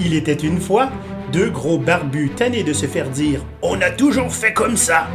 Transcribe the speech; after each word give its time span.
Il 0.00 0.14
était 0.14 0.32
une 0.32 0.60
fois 0.60 0.90
deux 1.32 1.50
gros 1.50 1.78
barbus 1.78 2.30
tannés 2.30 2.62
de 2.62 2.72
se 2.72 2.86
faire 2.86 3.10
dire 3.10 3.44
On 3.62 3.80
a 3.80 3.90
toujours 3.90 4.32
fait 4.32 4.52
comme 4.52 4.76
ça 4.76 5.08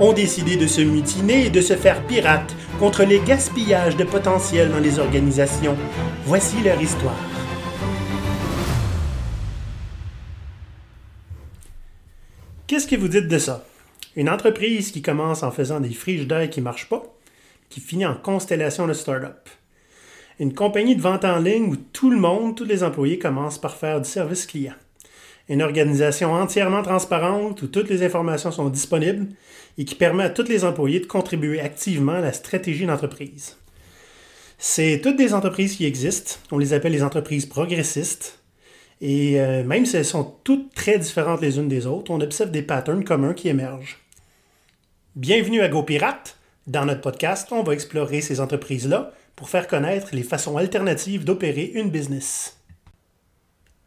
ont 0.00 0.14
décidé 0.14 0.56
de 0.56 0.66
se 0.66 0.80
mutiner 0.80 1.46
et 1.46 1.50
de 1.50 1.60
se 1.60 1.76
faire 1.76 2.06
pirates 2.06 2.56
contre 2.78 3.04
les 3.04 3.20
gaspillages 3.20 3.96
de 3.96 4.04
potentiel 4.04 4.70
dans 4.70 4.78
les 4.78 4.98
organisations. 4.98 5.76
Voici 6.24 6.62
leur 6.62 6.80
histoire. 6.80 7.16
Qu'est-ce 12.66 12.86
que 12.86 12.96
vous 12.96 13.08
dites 13.08 13.28
de 13.28 13.38
ça? 13.38 13.66
Une 14.16 14.30
entreprise 14.30 14.90
qui 14.90 15.02
commence 15.02 15.42
en 15.42 15.50
faisant 15.50 15.80
des 15.80 15.90
frigidaires 15.90 16.48
qui 16.48 16.60
ne 16.60 16.64
marchent 16.64 16.88
pas, 16.88 17.02
qui 17.68 17.80
finit 17.80 18.06
en 18.06 18.14
constellation 18.14 18.86
de 18.86 18.94
start-up. 18.94 19.48
Une 20.40 20.54
compagnie 20.54 20.96
de 20.96 21.02
vente 21.02 21.26
en 21.26 21.38
ligne 21.38 21.66
où 21.66 21.76
tout 21.76 22.10
le 22.10 22.16
monde, 22.16 22.56
tous 22.56 22.64
les 22.64 22.82
employés 22.82 23.18
commencent 23.18 23.60
par 23.60 23.76
faire 23.76 24.00
du 24.00 24.08
service 24.08 24.46
client. 24.46 24.72
Une 25.50 25.60
organisation 25.60 26.32
entièrement 26.32 26.82
transparente 26.82 27.60
où 27.60 27.66
toutes 27.66 27.90
les 27.90 28.02
informations 28.02 28.50
sont 28.50 28.70
disponibles 28.70 29.26
et 29.76 29.84
qui 29.84 29.94
permet 29.94 30.22
à 30.22 30.30
tous 30.30 30.48
les 30.48 30.64
employés 30.64 31.00
de 31.00 31.04
contribuer 31.06 31.60
activement 31.60 32.12
à 32.12 32.20
la 32.20 32.32
stratégie 32.32 32.86
d'entreprise. 32.86 33.58
C'est 34.56 35.02
toutes 35.02 35.16
des 35.16 35.34
entreprises 35.34 35.76
qui 35.76 35.84
existent. 35.84 36.36
On 36.50 36.56
les 36.56 36.72
appelle 36.72 36.92
les 36.92 37.02
entreprises 37.02 37.44
progressistes. 37.44 38.40
Et 39.02 39.38
euh, 39.42 39.62
même 39.62 39.84
si 39.84 39.98
elles 39.98 40.06
sont 40.06 40.36
toutes 40.42 40.72
très 40.74 40.98
différentes 40.98 41.42
les 41.42 41.58
unes 41.58 41.68
des 41.68 41.86
autres, 41.86 42.10
on 42.10 42.20
observe 42.22 42.50
des 42.50 42.62
patterns 42.62 43.04
communs 43.04 43.34
qui 43.34 43.48
émergent. 43.48 43.98
Bienvenue 45.16 45.60
à 45.60 45.68
GoPirate. 45.68 46.39
Dans 46.66 46.84
notre 46.84 47.00
podcast, 47.00 47.48
on 47.52 47.62
va 47.62 47.72
explorer 47.72 48.20
ces 48.20 48.38
entreprises-là 48.38 49.12
pour 49.34 49.48
faire 49.48 49.66
connaître 49.66 50.08
les 50.12 50.22
façons 50.22 50.58
alternatives 50.58 51.24
d'opérer 51.24 51.72
une 51.74 51.90
business. 51.90 52.58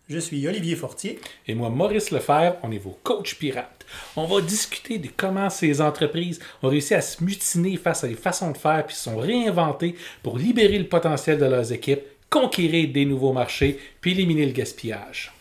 Je 0.09 0.17
suis 0.17 0.47
Olivier 0.47 0.75
Fortier. 0.75 1.19
Et 1.47 1.53
moi, 1.53 1.69
Maurice 1.69 2.09
Lefebvre, 2.09 2.57
on 2.63 2.71
est 2.71 2.79
vos 2.79 2.97
coachs 3.03 3.35
pirates. 3.35 3.85
On 4.15 4.25
va 4.25 4.41
discuter 4.41 4.97
de 4.97 5.07
comment 5.15 5.51
ces 5.51 5.81
entreprises 5.81 6.39
ont 6.63 6.69
réussi 6.69 6.95
à 6.95 7.01
se 7.01 7.23
mutiner 7.23 7.77
face 7.77 8.03
à 8.03 8.07
des 8.07 8.15
façons 8.15 8.51
de 8.51 8.57
faire 8.57 8.85
puis 8.87 8.95
se 8.95 9.03
sont 9.03 9.17
réinventées 9.17 9.95
pour 10.23 10.39
libérer 10.39 10.79
le 10.79 10.87
potentiel 10.87 11.37
de 11.37 11.45
leurs 11.45 11.71
équipes, 11.71 12.01
conquérir 12.31 12.91
des 12.91 13.05
nouveaux 13.05 13.33
marchés 13.33 13.79
puis 14.01 14.11
éliminer 14.11 14.47
le 14.47 14.51
gaspillage. 14.51 15.31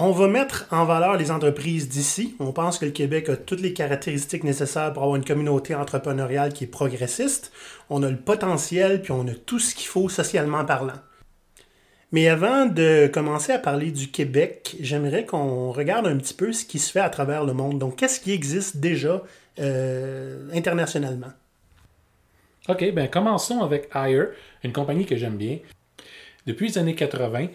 On 0.00 0.12
va 0.12 0.28
mettre 0.28 0.66
en 0.70 0.84
valeur 0.84 1.16
les 1.16 1.32
entreprises 1.32 1.88
d'ici. 1.88 2.36
On 2.38 2.52
pense 2.52 2.78
que 2.78 2.84
le 2.84 2.92
Québec 2.92 3.28
a 3.30 3.36
toutes 3.36 3.60
les 3.60 3.72
caractéristiques 3.72 4.44
nécessaires 4.44 4.92
pour 4.92 5.02
avoir 5.02 5.16
une 5.16 5.24
communauté 5.24 5.74
entrepreneuriale 5.74 6.52
qui 6.52 6.64
est 6.64 6.68
progressiste. 6.68 7.50
On 7.90 8.04
a 8.04 8.08
le 8.08 8.16
potentiel, 8.16 9.02
puis 9.02 9.10
on 9.10 9.26
a 9.26 9.34
tout 9.34 9.58
ce 9.58 9.74
qu'il 9.74 9.88
faut 9.88 10.08
socialement 10.08 10.64
parlant. 10.64 11.00
Mais 12.12 12.28
avant 12.28 12.66
de 12.66 13.10
commencer 13.12 13.50
à 13.50 13.58
parler 13.58 13.90
du 13.90 14.12
Québec, 14.12 14.76
j'aimerais 14.78 15.26
qu'on 15.26 15.72
regarde 15.72 16.06
un 16.06 16.16
petit 16.16 16.34
peu 16.34 16.52
ce 16.52 16.64
qui 16.64 16.78
se 16.78 16.92
fait 16.92 17.00
à 17.00 17.10
travers 17.10 17.44
le 17.44 17.52
monde. 17.52 17.80
Donc, 17.80 17.96
qu'est-ce 17.96 18.20
qui 18.20 18.30
existe 18.30 18.76
déjà 18.76 19.20
euh, 19.58 20.48
internationalement? 20.54 21.32
OK, 22.68 22.94
ben 22.94 23.08
commençons 23.08 23.62
avec 23.62 23.90
Hire, 23.92 24.28
une 24.62 24.72
compagnie 24.72 25.06
que 25.06 25.16
j'aime 25.16 25.36
bien. 25.36 25.58
Depuis 26.48 26.68
les 26.68 26.78
années 26.78 26.94
80, 26.94 27.48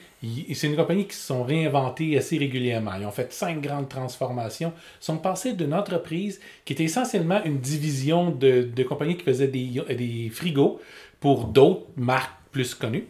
c'est 0.53 0.67
une 0.67 0.75
compagnie 0.75 1.07
qui 1.07 1.15
se 1.15 1.25
sont 1.25 1.43
réinventées 1.43 2.15
assez 2.15 2.37
régulièrement. 2.37 2.91
Ils 2.99 3.07
ont 3.07 3.11
fait 3.11 3.33
cinq 3.33 3.59
grandes 3.59 3.89
transformations. 3.89 4.71
Ils 5.01 5.05
sont 5.05 5.17
passés 5.17 5.53
d'une 5.53 5.73
entreprise 5.73 6.39
qui 6.63 6.73
était 6.73 6.83
essentiellement 6.83 7.43
une 7.43 7.57
division 7.57 8.29
de, 8.29 8.61
de 8.61 8.83
compagnies 8.83 9.17
qui 9.17 9.23
faisaient 9.23 9.47
des, 9.47 9.81
des 9.97 10.29
frigos 10.31 10.79
pour 11.19 11.45
d'autres 11.45 11.87
marques 11.97 12.37
plus 12.51 12.75
connues. 12.75 13.07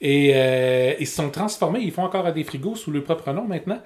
Et 0.00 0.32
euh, 0.34 0.94
ils 0.98 1.06
se 1.06 1.14
sont 1.14 1.30
transformés, 1.30 1.82
ils 1.82 1.92
font 1.92 2.02
encore 2.02 2.32
des 2.32 2.42
frigos 2.42 2.74
sous 2.74 2.90
leur 2.90 3.04
propre 3.04 3.32
nom 3.32 3.44
maintenant. 3.44 3.80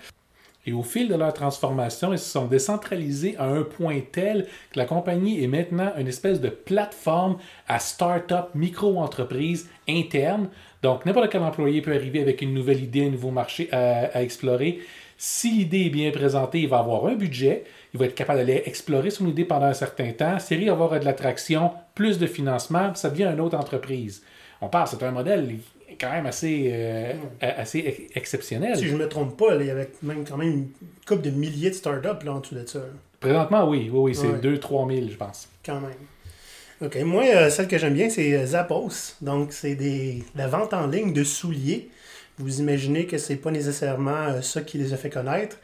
Et 0.66 0.72
au 0.72 0.82
fil 0.82 1.08
de 1.08 1.14
leur 1.14 1.32
transformation, 1.32 2.12
ils 2.12 2.18
se 2.18 2.28
sont 2.28 2.46
décentralisés 2.46 3.36
à 3.38 3.44
un 3.44 3.62
point 3.62 4.00
tel 4.10 4.46
que 4.72 4.78
la 4.78 4.84
compagnie 4.84 5.42
est 5.42 5.46
maintenant 5.46 5.92
une 5.96 6.08
espèce 6.08 6.40
de 6.40 6.48
plateforme 6.48 7.38
à 7.68 7.78
start-up, 7.78 8.48
micro-entreprise 8.54 9.70
interne. 9.88 10.48
Donc, 10.82 11.06
n'importe 11.06 11.30
quel 11.30 11.42
employé 11.42 11.82
peut 11.82 11.94
arriver 11.94 12.20
avec 12.20 12.42
une 12.42 12.52
nouvelle 12.52 12.82
idée, 12.82 13.06
un 13.06 13.10
nouveau 13.10 13.30
marché 13.30 13.68
à, 13.72 14.20
explorer. 14.20 14.80
Si 15.16 15.50
l'idée 15.50 15.86
est 15.86 15.90
bien 15.90 16.10
présentée, 16.10 16.60
il 16.60 16.68
va 16.68 16.80
avoir 16.80 17.06
un 17.06 17.14
budget, 17.14 17.64
il 17.94 18.00
va 18.00 18.06
être 18.06 18.14
capable 18.14 18.40
d'aller 18.40 18.64
explorer 18.66 19.10
son 19.10 19.26
idée 19.28 19.44
pendant 19.44 19.66
un 19.66 19.72
certain 19.72 20.10
temps. 20.12 20.36
Va 20.36 20.72
avoir 20.72 20.98
de 20.98 21.04
l'attraction, 21.04 21.70
plus 21.94 22.18
de 22.18 22.26
financement, 22.26 22.92
ça 22.94 23.08
devient 23.08 23.30
une 23.32 23.40
autre 23.40 23.56
entreprise. 23.56 24.22
On 24.60 24.68
parle, 24.68 24.88
c'est 24.88 25.02
un 25.02 25.12
modèle 25.12 25.58
quand 25.98 26.10
même 26.10 26.26
assez, 26.26 26.70
euh, 26.72 27.12
assez 27.40 28.08
exceptionnel. 28.14 28.76
Si 28.76 28.86
je 28.86 28.92
ne 28.92 28.98
me 28.98 29.08
trompe 29.08 29.36
pas, 29.36 29.54
il 29.56 29.66
y 29.66 29.70
avait 29.70 29.90
même 30.02 30.24
quand 30.24 30.36
même 30.36 30.50
une 30.50 30.68
couple 31.06 31.22
de 31.22 31.30
milliers 31.30 31.70
de 31.70 31.74
startups 31.74 32.24
là, 32.24 32.32
en 32.32 32.40
dessous 32.40 32.54
de 32.54 32.66
ça. 32.66 32.80
Présentement, 33.20 33.68
oui. 33.68 33.90
Oui, 33.92 34.12
oui 34.12 34.14
c'est 34.14 34.28
2-3 34.28 34.94
000, 34.94 35.08
je 35.10 35.16
pense. 35.16 35.48
Quand 35.64 35.80
même. 35.80 35.92
OK. 36.82 36.96
Moi, 37.02 37.24
euh, 37.34 37.50
celle 37.50 37.68
que 37.68 37.78
j'aime 37.78 37.94
bien, 37.94 38.10
c'est 38.10 38.34
euh, 38.34 38.46
Zappos. 38.46 39.14
Donc, 39.22 39.52
c'est 39.52 39.74
des 39.74 40.22
la 40.34 40.46
vente 40.46 40.74
en 40.74 40.86
ligne 40.86 41.12
de 41.12 41.24
souliers. 41.24 41.88
Vous 42.38 42.60
imaginez 42.60 43.06
que 43.06 43.16
c'est 43.16 43.36
pas 43.36 43.50
nécessairement 43.50 44.42
ça 44.42 44.60
qui 44.60 44.76
les 44.76 44.92
a 44.92 44.98
fait 44.98 45.08
connaître. 45.08 45.56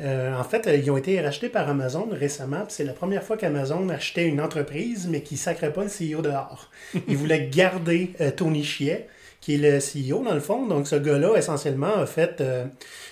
en 0.00 0.42
fait, 0.42 0.68
ils 0.76 0.90
ont 0.90 0.96
été 0.96 1.20
rachetés 1.20 1.48
par 1.48 1.68
Amazon 1.68 2.08
récemment. 2.10 2.64
C'est 2.66 2.82
la 2.82 2.92
première 2.92 3.22
fois 3.22 3.36
qu'Amazon 3.36 3.88
achetait 3.90 4.26
une 4.26 4.40
entreprise, 4.40 5.06
mais 5.08 5.20
qui 5.20 5.34
ne 5.34 5.38
sacrait 5.38 5.72
pas 5.72 5.84
le 5.84 5.88
CEO 5.88 6.22
dehors. 6.22 6.68
Ils 7.08 7.16
voulaient 7.16 7.46
garder 7.46 8.10
Tony 8.36 8.64
Chiet 8.64 9.06
qui 9.46 9.54
est 9.54 9.58
le 9.58 9.78
CEO 9.78 10.24
dans 10.24 10.34
le 10.34 10.40
fond. 10.40 10.66
Donc 10.66 10.88
ce 10.88 10.96
gars-là, 10.96 11.36
essentiellement, 11.36 11.98
a 11.98 12.06
fait 12.06 12.40
euh, 12.40 12.64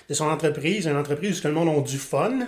de 0.09 0.15
son 0.15 0.25
entreprise 0.25 0.87
une 0.87 0.97
entreprise 0.97 1.41
où 1.45 1.47
le 1.47 1.55
monde 1.55 1.69
a 1.69 1.81
du 1.81 1.97
fun. 1.97 2.41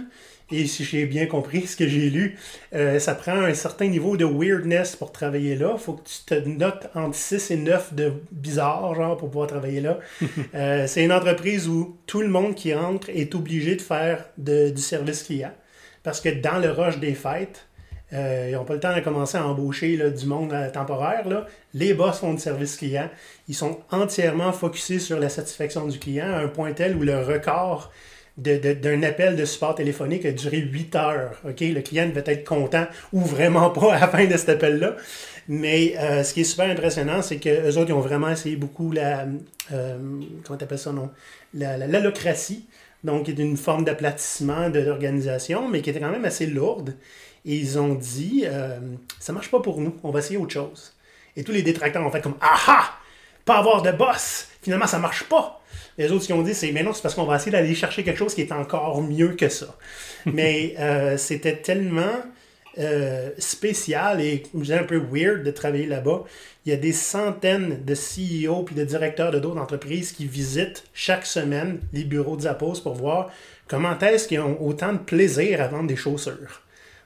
Et 0.51 0.67
si 0.67 0.83
j'ai 0.83 1.07
bien 1.07 1.27
compris 1.27 1.67
ce 1.69 1.77
que 1.77 1.87
j'ai 1.87 2.11
lu, 2.11 2.37
euh, 2.75 2.99
ça 2.99 3.15
prend 3.15 3.37
un 3.37 3.55
certain 3.55 3.87
niveau 3.87 4.17
de 4.17 4.25
weirdness 4.25 4.97
pour 4.97 5.13
travailler 5.13 5.55
là. 5.55 5.75
Il 5.75 5.79
faut 5.79 5.93
que 5.93 6.03
tu 6.03 6.19
te 6.27 6.35
notes 6.35 6.89
entre 6.97 7.15
6 7.15 7.53
et 7.53 7.57
9 7.59 7.95
de 7.95 8.13
bizarre, 8.33 8.93
genre, 8.97 9.17
pour 9.17 9.29
pouvoir 9.31 9.47
travailler 9.47 9.81
là. 9.81 10.01
Euh, 10.55 10.87
c'est 10.87 11.05
une 11.05 11.13
entreprise 11.13 11.69
où 11.69 11.99
tout 12.07 12.23
le 12.23 12.29
monde 12.29 12.55
qui 12.55 12.75
entre 12.75 13.11
est 13.11 13.35
obligé 13.35 13.77
de 13.77 13.83
faire 13.83 14.25
du 14.37 14.81
service 14.81 15.23
client. 15.23 15.53
Parce 16.03 16.21
que 16.21 16.29
dans 16.29 16.59
le 16.59 16.71
rush 16.71 16.99
des 16.99 17.15
fêtes, 17.15 17.67
euh, 18.13 18.47
ils 18.51 18.55
n'ont 18.55 18.65
pas 18.65 18.75
le 18.75 18.81
temps 18.81 18.95
de 18.95 19.01
commencer 19.01 19.37
à 19.37 19.47
embaucher 19.47 19.97
du 20.11 20.27
monde 20.27 20.53
euh, 20.53 20.71
temporaire. 20.71 21.25
Les 21.75 21.93
boss 21.93 22.19
font 22.19 22.35
du 22.35 22.41
service 22.41 22.77
client. 22.77 23.09
Ils 23.49 23.55
sont 23.55 23.81
entièrement 23.91 24.53
focusés 24.53 25.01
sur 25.01 25.19
la 25.19 25.29
satisfaction 25.29 25.87
du 25.87 25.99
client 25.99 26.33
à 26.33 26.39
un 26.39 26.49
point 26.49 26.73
tel 26.73 26.97
où 26.97 27.03
le 27.03 27.21
record 27.21 27.91
d'un 28.37 29.03
appel 29.03 29.35
de 29.35 29.47
support 29.47 29.75
téléphonique 29.75 30.27
a 30.27 30.33
duré 30.33 30.59
8 30.59 30.95
heures. 30.95 31.41
Le 31.45 31.81
client 31.81 32.07
devait 32.07 32.23
être 32.27 32.45
content 32.45 32.87
ou 33.13 33.23
vraiment 33.23 33.71
pas 33.71 33.95
à 33.95 34.01
la 34.01 34.09
fin 34.09 34.27
de 34.27 34.37
cet 34.37 34.51
appel-là. 34.51 34.97
Mais 35.49 35.95
euh, 35.99 36.23
ce 36.23 36.35
qui 36.35 36.43
est 36.43 36.45
super 36.45 36.69
impressionnant, 36.71 37.23
c'est 37.23 37.39
qu'eux 37.39 37.77
autres, 37.79 37.89
ils 37.89 37.95
ont 37.95 38.01
vraiment 38.01 38.29
essayé 38.29 38.57
beaucoup 38.57 38.93
la. 38.93 39.27
comment 39.71 40.59
t'appelles 40.59 40.79
ça, 40.79 40.93
non? 40.93 41.11
L'allocratie. 41.55 42.67
Donc, 43.05 43.27
qui 43.27 43.33
une 43.33 43.57
forme 43.57 43.85
d'aplatissement 43.85 44.69
de 44.69 44.81
l'organisation, 44.81 45.69
mais 45.69 45.81
qui 45.81 45.91
était 45.91 46.01
quand 46.01 46.11
même 46.11 46.25
assez 46.25 46.47
lourde. 46.47 46.95
Et 47.47 47.57
ils 47.57 47.79
ont 47.79 47.95
dit 47.95 48.45
euh, 48.45 48.79
ça 49.21 49.33
marche 49.33 49.51
pas 49.51 49.61
pour 49.61 49.81
nous, 49.81 49.97
on 50.03 50.11
va 50.11 50.19
essayer 50.19 50.37
autre 50.37 50.53
chose. 50.53 50.93
Et 51.37 51.45
tous 51.45 51.53
les 51.53 51.63
détracteurs 51.63 52.05
ont 52.05 52.11
fait 52.11 52.21
comme 52.21 52.37
ah 52.41 52.59
ah 52.67 52.99
Pas 53.45 53.59
avoir 53.59 53.83
de 53.83 53.93
boss 53.93 54.49
Finalement, 54.63 54.87
ça 54.87 54.99
marche 54.99 55.25
pas 55.25 55.63
les 55.99 56.13
autres 56.13 56.27
qui 56.27 56.33
ont 56.33 56.43
dit, 56.43 56.55
c'est 56.55 56.73
mais 56.73 56.83
non, 56.83 56.93
c'est 56.93 57.03
parce 57.03 57.15
qu'on 57.15 57.25
va 57.25 57.37
essayer 57.37 57.53
d'aller 57.53 57.75
chercher 57.75 58.05
quelque 58.05 58.19
chose 58.19 58.35
qui 58.35 58.43
est 58.43 58.53
encore 58.53 59.03
mieux 59.03 59.35
que 59.35 59.49
ça. 59.49 59.77
mais 60.27 60.75
euh, 60.79 61.17
c'était 61.17 61.57
tellement 61.57 62.23
euh, 62.79 63.31
spécial 63.39 64.21
et 64.21 64.43
un 64.71 64.83
peu 64.83 64.99
weird 64.99 65.43
de 65.43 65.51
travailler 65.51 65.87
là-bas. 65.87 66.25
Il 66.65 66.71
y 66.71 66.73
a 66.73 66.77
des 66.77 66.93
centaines 66.93 67.83
de 67.85 67.95
CEO 67.95 68.65
puis 68.65 68.75
de 68.75 68.85
directeurs 68.85 69.31
de 69.31 69.39
d'autres 69.39 69.61
entreprises 69.61 70.13
qui 70.13 70.27
visitent 70.27 70.85
chaque 70.93 71.25
semaine 71.25 71.81
les 71.93 72.05
bureaux 72.05 72.37
de 72.37 72.43
Zappos 72.43 72.81
pour 72.83 72.95
voir 72.95 73.31
comment 73.67 73.99
est-ce 73.99 74.29
qu'ils 74.29 74.41
ont 74.41 74.61
autant 74.61 74.93
de 74.93 74.99
plaisir 74.99 75.63
à 75.63 75.69
vendre 75.69 75.87
des 75.87 75.97
chaussures. 75.97 76.61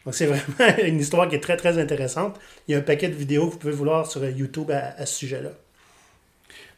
Donc, 0.04 0.14
c'est 0.14 0.26
vraiment 0.26 0.76
une 0.84 0.98
histoire 0.98 1.28
qui 1.28 1.36
est 1.36 1.40
très, 1.40 1.56
très 1.56 1.78
intéressante. 1.78 2.38
Il 2.66 2.72
y 2.72 2.74
a 2.74 2.78
un 2.78 2.82
paquet 2.82 3.08
de 3.08 3.14
vidéos 3.14 3.46
que 3.46 3.52
vous 3.52 3.58
pouvez 3.58 3.72
vouloir 3.72 4.06
sur 4.06 4.24
YouTube 4.24 4.70
à, 4.70 5.04
ce 5.04 5.14
sujet-là. 5.14 5.50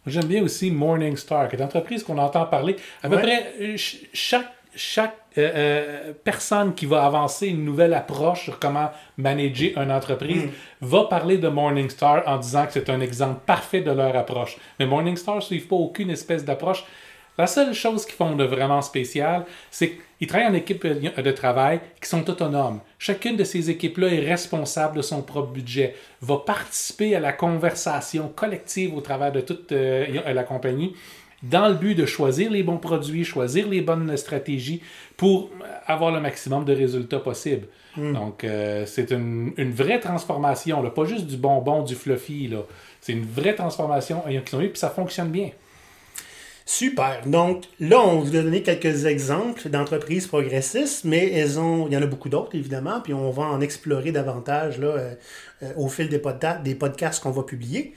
J'aime 0.06 0.24
bien 0.24 0.42
aussi 0.42 0.70
Morningstar, 0.70 1.48
qui 1.48 1.54
est 1.54 1.58
une 1.58 1.64
entreprise 1.64 2.02
qu'on 2.02 2.18
entend 2.18 2.44
parler. 2.46 2.76
À 3.02 3.08
peu 3.08 3.18
près 3.18 3.52
euh, 3.60 3.76
chaque, 3.76 4.52
chaque 4.74 5.14
euh, 5.38 5.50
euh, 5.54 6.12
personne 6.24 6.74
qui 6.74 6.84
va 6.84 7.04
avancer 7.04 7.46
une 7.46 7.64
nouvelle 7.64 7.94
approche 7.94 8.44
sur 8.44 8.58
comment 8.58 8.90
manager 9.16 9.80
une 9.80 9.90
entreprise 9.90 10.44
mm. 10.44 10.50
va 10.82 11.04
parler 11.04 11.38
de 11.38 11.48
Morningstar 11.48 12.24
en 12.26 12.36
disant 12.36 12.66
que 12.66 12.72
c'est 12.72 12.90
un 12.90 13.00
exemple 13.00 13.40
parfait 13.46 13.80
de 13.80 13.92
leur 13.92 14.14
approche. 14.14 14.58
Mais 14.78 14.86
Morningstar 14.86 15.36
ne 15.36 15.40
suit 15.40 15.60
pas 15.60 15.76
aucune 15.76 16.10
espèce 16.10 16.44
d'approche. 16.44 16.84
La 17.38 17.46
seule 17.46 17.72
chose 17.72 18.04
qu'ils 18.04 18.14
font 18.14 18.36
de 18.36 18.44
vraiment 18.44 18.82
spécial, 18.82 19.44
c'est 19.70 19.98
qu'ils 20.18 20.28
travaillent 20.28 20.50
en 20.50 20.54
équipe 20.54 20.86
de 20.86 21.30
travail 21.30 21.80
qui 22.00 22.08
sont 22.08 22.28
autonomes. 22.28 22.80
Chacune 22.98 23.36
de 23.36 23.44
ces 23.44 23.70
équipes-là 23.70 24.08
est 24.08 24.20
responsable 24.20 24.98
de 24.98 25.02
son 25.02 25.22
propre 25.22 25.52
budget, 25.52 25.94
va 26.20 26.36
participer 26.36 27.16
à 27.16 27.20
la 27.20 27.32
conversation 27.32 28.28
collective 28.28 28.94
au 28.94 29.00
travers 29.00 29.32
de 29.32 29.40
toute 29.40 29.72
euh, 29.72 30.32
la 30.32 30.44
compagnie 30.44 30.94
dans 31.42 31.68
le 31.68 31.74
but 31.74 31.94
de 31.94 32.06
choisir 32.06 32.50
les 32.50 32.62
bons 32.62 32.78
produits, 32.78 33.24
choisir 33.24 33.68
les 33.68 33.80
bonnes 33.80 34.16
stratégies 34.16 34.80
pour 35.16 35.50
avoir 35.86 36.12
le 36.12 36.20
maximum 36.20 36.64
de 36.64 36.72
résultats 36.72 37.18
possibles. 37.18 37.66
Donc, 37.96 38.44
euh, 38.44 38.86
c'est 38.86 39.10
une, 39.10 39.52
une 39.56 39.72
vraie 39.72 40.00
transformation, 40.00 40.82
là, 40.82 40.90
pas 40.90 41.04
juste 41.04 41.26
du 41.26 41.36
bonbon, 41.36 41.82
du 41.82 41.94
fluffy. 41.94 42.50
C'est 43.00 43.12
une 43.12 43.26
vraie 43.26 43.54
transformation 43.54 44.22
qu'ils 44.46 44.56
ont 44.56 44.62
eu, 44.62 44.68
puis 44.68 44.78
ça 44.78 44.88
fonctionne 44.88 45.30
bien. 45.30 45.50
Super. 46.74 47.20
Donc 47.26 47.64
là, 47.80 48.00
on 48.00 48.20
vous 48.20 48.34
a 48.34 48.42
donné 48.42 48.62
quelques 48.62 49.04
exemples 49.04 49.68
d'entreprises 49.68 50.26
progressistes, 50.26 51.04
mais 51.04 51.30
elles 51.30 51.60
ont, 51.60 51.86
il 51.86 51.92
y 51.92 51.96
en 51.98 52.02
a 52.02 52.06
beaucoup 52.06 52.30
d'autres, 52.30 52.54
évidemment, 52.54 53.02
puis 53.02 53.12
on 53.12 53.30
va 53.30 53.42
en 53.42 53.60
explorer 53.60 54.10
davantage 54.10 54.76
euh, 54.80 55.14
euh, 55.62 55.72
au 55.76 55.88
fil 55.88 56.08
des, 56.08 56.16
podca- 56.16 56.62
des 56.62 56.74
podcasts 56.74 57.22
qu'on 57.22 57.30
va 57.30 57.42
publier. 57.42 57.92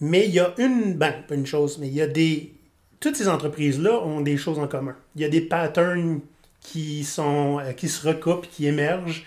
Mais 0.00 0.24
il 0.24 0.32
y 0.32 0.40
a 0.40 0.54
une, 0.56 0.94
ben, 0.94 1.12
pas 1.28 1.34
une 1.34 1.44
chose, 1.44 1.76
mais 1.78 1.88
il 1.88 1.92
y 1.92 2.00
a 2.00 2.06
des... 2.06 2.54
Toutes 2.98 3.14
ces 3.14 3.28
entreprises-là 3.28 4.02
ont 4.02 4.22
des 4.22 4.38
choses 4.38 4.58
en 4.58 4.68
commun. 4.68 4.96
Il 5.16 5.20
y 5.20 5.26
a 5.26 5.28
des 5.28 5.42
patterns 5.42 6.20
qui, 6.60 7.04
sont, 7.04 7.58
euh, 7.58 7.72
qui 7.72 7.90
se 7.90 8.08
recoupent, 8.08 8.48
qui 8.48 8.66
émergent. 8.66 9.26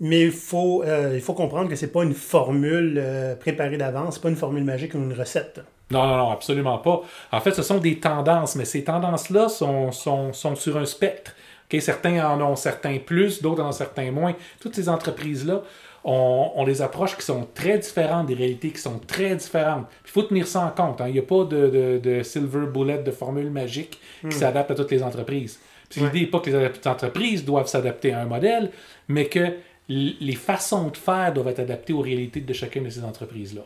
Mais 0.00 0.22
il 0.22 0.32
faut, 0.32 0.82
il 1.14 1.20
faut 1.20 1.34
comprendre 1.34 1.68
que 1.68 1.76
c'est 1.76 1.92
pas 1.92 2.02
une 2.02 2.14
formule 2.14 3.00
préparée 3.38 3.76
d'avance, 3.76 4.14
c'est 4.14 4.22
pas 4.22 4.30
une 4.30 4.36
formule 4.36 4.64
magique 4.64 4.94
ou 4.94 4.98
une 4.98 5.12
recette. 5.12 5.60
Non, 5.90 6.06
non, 6.06 6.16
non, 6.16 6.30
absolument 6.30 6.78
pas. 6.78 7.02
En 7.32 7.40
fait, 7.40 7.52
ce 7.52 7.62
sont 7.62 7.78
des 7.78 7.98
tendances, 7.98 8.54
mais 8.56 8.64
ces 8.64 8.84
tendances-là 8.84 9.48
sont, 9.48 9.90
sont, 9.92 10.32
sont 10.32 10.54
sur 10.56 10.76
un 10.76 10.84
spectre. 10.86 11.32
Ok, 11.72 11.80
Certains 11.80 12.24
en 12.28 12.40
ont 12.40 12.56
certains 12.56 12.98
plus, 12.98 13.42
d'autres 13.42 13.62
en 13.62 13.68
ont 13.68 13.72
certains 13.72 14.10
moins. 14.10 14.34
Toutes 14.60 14.74
ces 14.74 14.88
entreprises-là, 14.88 15.62
on, 16.04 16.52
on 16.56 16.64
les 16.64 16.80
approche 16.82 17.16
qui 17.16 17.24
sont 17.24 17.46
très 17.54 17.78
différentes, 17.78 18.26
des 18.26 18.34
réalités 18.34 18.70
qui 18.70 18.80
sont 18.80 18.98
très 19.00 19.34
différentes. 19.36 19.86
Il 20.04 20.10
faut 20.10 20.22
tenir 20.22 20.46
ça 20.46 20.60
en 20.60 20.70
compte. 20.70 21.00
hein. 21.00 21.06
Il 21.08 21.12
n'y 21.14 21.18
a 21.18 21.22
pas 21.22 21.44
de, 21.44 21.68
de, 21.68 22.00
de 22.02 22.22
silver 22.22 22.66
bullet, 22.66 22.98
de 23.02 23.10
formule 23.10 23.50
magique 23.50 24.00
qui 24.22 24.36
s'adapte 24.36 24.70
à 24.70 24.74
toutes 24.74 24.90
les 24.90 25.02
entreprises. 25.02 25.60
Ouais. 25.96 26.04
L'idée 26.06 26.20
n'est 26.20 26.26
pas 26.26 26.40
que 26.40 26.50
les 26.50 26.88
entreprises 26.88 27.44
doivent 27.44 27.66
s'adapter 27.66 28.12
à 28.12 28.20
un 28.20 28.26
modèle, 28.26 28.70
mais 29.08 29.26
que 29.26 29.54
les 29.88 30.36
façons 30.36 30.88
de 30.88 30.96
faire 30.96 31.32
doivent 31.32 31.48
être 31.48 31.58
adaptées 31.60 31.92
aux 31.92 32.00
réalités 32.00 32.40
de 32.40 32.52
chacune 32.52 32.84
de 32.84 32.90
ces 32.90 33.02
entreprises-là. 33.04 33.62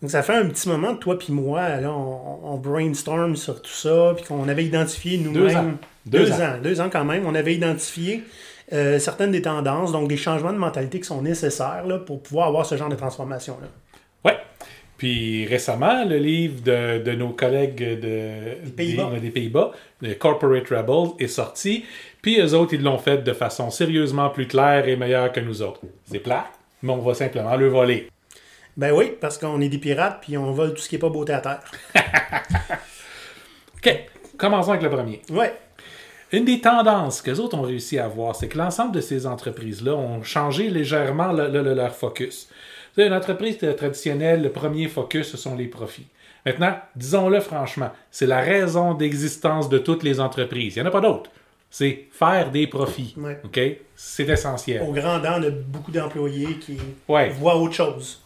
Donc 0.00 0.10
ça 0.10 0.22
fait 0.22 0.34
un 0.34 0.46
petit 0.46 0.68
moment, 0.68 0.94
toi 0.94 1.18
puis 1.18 1.32
moi, 1.32 1.76
là, 1.76 1.92
on, 1.92 2.40
on 2.42 2.56
brainstorm 2.56 3.36
sur 3.36 3.60
tout 3.60 3.70
ça, 3.70 4.14
puis 4.16 4.24
qu'on 4.24 4.48
avait 4.48 4.64
identifié 4.64 5.18
nous-mêmes. 5.18 5.42
Deux 5.42 5.56
ans. 5.56 5.72
Deux, 6.06 6.18
Deux 6.24 6.32
ans. 6.32 6.58
Deux 6.62 6.80
ans 6.80 6.88
quand 6.90 7.04
même. 7.04 7.26
On 7.26 7.34
avait 7.34 7.54
identifié 7.54 8.24
euh, 8.72 8.98
certaines 8.98 9.32
des 9.32 9.42
tendances, 9.42 9.92
donc 9.92 10.08
des 10.08 10.16
changements 10.16 10.52
de 10.52 10.58
mentalité 10.58 11.00
qui 11.00 11.06
sont 11.06 11.22
nécessaires 11.22 11.84
là, 11.86 11.98
pour 11.98 12.22
pouvoir 12.22 12.48
avoir 12.48 12.64
ce 12.64 12.76
genre 12.76 12.88
de 12.88 12.94
transformation-là. 12.94 13.66
Ouais. 14.24 14.38
Puis 14.96 15.46
récemment, 15.46 16.04
le 16.04 16.16
livre 16.16 16.62
de, 16.62 17.02
de 17.02 17.12
nos 17.12 17.30
collègues 17.30 17.76
de, 18.00 19.18
des 19.18 19.30
Pays-Bas. 19.30 19.72
le 20.00 20.14
Corporate 20.14 20.68
Rebels, 20.68 21.14
est 21.18 21.26
sorti. 21.26 21.84
Puis 22.22 22.40
eux 22.40 22.54
autres, 22.54 22.74
ils 22.74 22.82
l'ont 22.82 22.98
fait 22.98 23.24
de 23.24 23.32
façon 23.32 23.70
sérieusement 23.70 24.30
plus 24.30 24.46
claire 24.46 24.88
et 24.88 24.96
meilleure 24.96 25.32
que 25.32 25.40
nous 25.40 25.62
autres. 25.62 25.80
C'est 26.04 26.18
plat, 26.18 26.46
mais 26.82 26.92
on 26.92 26.98
va 26.98 27.14
simplement 27.14 27.56
le 27.56 27.68
voler. 27.68 28.08
Ben 28.76 28.92
oui, 28.92 29.12
parce 29.20 29.36
qu'on 29.38 29.60
est 29.60 29.68
des 29.68 29.78
pirates, 29.78 30.18
puis 30.22 30.36
on 30.38 30.52
vole 30.52 30.74
tout 30.74 30.80
ce 30.80 30.88
qui 30.88 30.94
n'est 30.94 31.00
pas 31.00 31.08
beauté 31.10 31.32
à 31.32 31.40
terre. 31.40 31.60
OK, 33.76 33.98
commençons 34.36 34.70
avec 34.70 34.82
le 34.82 34.90
premier. 34.90 35.22
Ouais. 35.30 35.54
Une 36.32 36.44
des 36.44 36.60
tendances 36.60 37.22
que 37.22 37.30
les 37.30 37.40
autres 37.40 37.56
ont 37.58 37.62
réussi 37.62 37.98
à 37.98 38.04
avoir, 38.04 38.36
c'est 38.36 38.48
que 38.48 38.56
l'ensemble 38.58 38.92
de 38.92 39.00
ces 39.00 39.26
entreprises-là 39.26 39.94
ont 39.94 40.22
changé 40.22 40.70
légèrement 40.70 41.32
le- 41.32 41.48
le- 41.48 41.62
le- 41.62 41.74
leur 41.74 41.94
focus. 41.94 42.48
Une 42.96 43.12
entreprise 43.12 43.58
traditionnelle, 43.76 44.42
le 44.42 44.50
premier 44.50 44.86
focus, 44.88 45.28
ce 45.30 45.36
sont 45.36 45.56
les 45.56 45.66
profits. 45.66 46.06
Maintenant, 46.46 46.76
disons-le 46.96 47.40
franchement, 47.40 47.90
c'est 48.10 48.26
la 48.26 48.40
raison 48.40 48.94
d'existence 48.94 49.68
de 49.68 49.78
toutes 49.78 50.02
les 50.02 50.20
entreprises. 50.20 50.76
Il 50.76 50.82
n'y 50.82 50.86
en 50.86 50.88
a 50.88 50.92
pas 50.92 51.00
d'autre. 51.00 51.30
C'est 51.70 52.06
faire 52.12 52.50
des 52.50 52.66
profits. 52.66 53.14
Ouais. 53.16 53.40
OK? 53.44 53.60
C'est 53.94 54.28
essentiel. 54.28 54.82
Au 54.82 54.92
grand 54.92 55.18
dent 55.20 55.38
de 55.38 55.50
beaucoup 55.50 55.90
d'employés 55.92 56.54
qui 56.58 56.78
Ouais. 57.08 57.28
voient 57.30 57.56
autre 57.56 57.74
chose. 57.74 58.22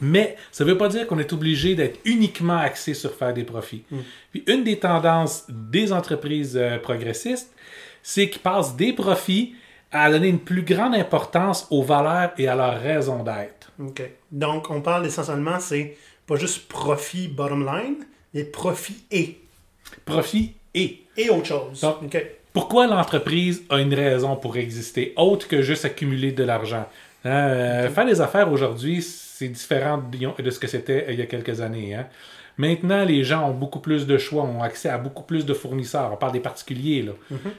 Mais 0.00 0.36
ça 0.50 0.64
ne 0.64 0.70
veut 0.70 0.78
pas 0.78 0.88
dire 0.88 1.06
qu'on 1.06 1.18
est 1.18 1.32
obligé 1.32 1.74
d'être 1.74 2.00
uniquement 2.04 2.58
axé 2.58 2.94
sur 2.94 3.14
faire 3.14 3.32
des 3.32 3.44
profits. 3.44 3.84
Puis 4.30 4.44
une 4.46 4.64
des 4.64 4.78
tendances 4.78 5.44
des 5.48 5.92
entreprises 5.92 6.56
euh, 6.56 6.78
progressistes, 6.78 7.52
c'est 8.02 8.28
qu'ils 8.28 8.42
passent 8.42 8.76
des 8.76 8.92
profits 8.92 9.54
à 9.90 10.10
donner 10.10 10.28
une 10.28 10.40
plus 10.40 10.62
grande 10.62 10.94
importance 10.94 11.66
aux 11.70 11.82
valeurs 11.82 12.32
et 12.36 12.48
à 12.48 12.56
leur 12.56 12.80
raison 12.80 13.22
d'être. 13.22 13.70
OK. 13.78 14.02
Donc, 14.30 14.70
on 14.70 14.80
parle 14.80 15.06
essentiellement, 15.06 15.60
c'est 15.60 15.96
pas 16.26 16.36
juste 16.36 16.68
profit 16.68 17.28
bottom 17.28 17.64
line, 17.64 18.04
mais 18.32 18.44
profit 18.44 19.04
et. 19.10 19.38
Profit 20.04 20.54
et. 20.74 21.02
Et 21.16 21.30
autre 21.30 21.46
chose. 21.46 21.80
Donc. 21.80 22.16
Pourquoi 22.52 22.86
l'entreprise 22.86 23.64
a 23.68 23.80
une 23.80 23.92
raison 23.92 24.36
pour 24.36 24.56
exister, 24.56 25.12
autre 25.16 25.48
que 25.48 25.60
juste 25.60 25.84
accumuler 25.84 26.30
de 26.30 26.44
l'argent? 26.44 26.88
Euh, 27.26 27.88
Faire 27.90 28.06
des 28.06 28.20
affaires 28.20 28.50
aujourd'hui, 28.52 29.04
c'est 29.36 29.48
différent 29.48 30.00
de 30.38 30.50
ce 30.50 30.58
que 30.60 30.68
c'était 30.68 31.06
il 31.12 31.18
y 31.18 31.22
a 31.22 31.26
quelques 31.26 31.60
années. 31.60 31.94
hein. 31.96 32.06
Maintenant, 32.56 33.04
les 33.04 33.24
gens 33.24 33.50
ont 33.50 33.52
beaucoup 33.52 33.80
plus 33.80 34.06
de 34.06 34.16
choix, 34.16 34.44
ont 34.44 34.62
accès 34.62 34.88
à 34.88 34.96
beaucoup 34.96 35.24
plus 35.24 35.44
de 35.44 35.52
fournisseurs. 35.54 36.10
On 36.12 36.16
parle 36.16 36.30
des 36.30 36.38
particuliers. 36.50 37.02
là. 37.02 37.10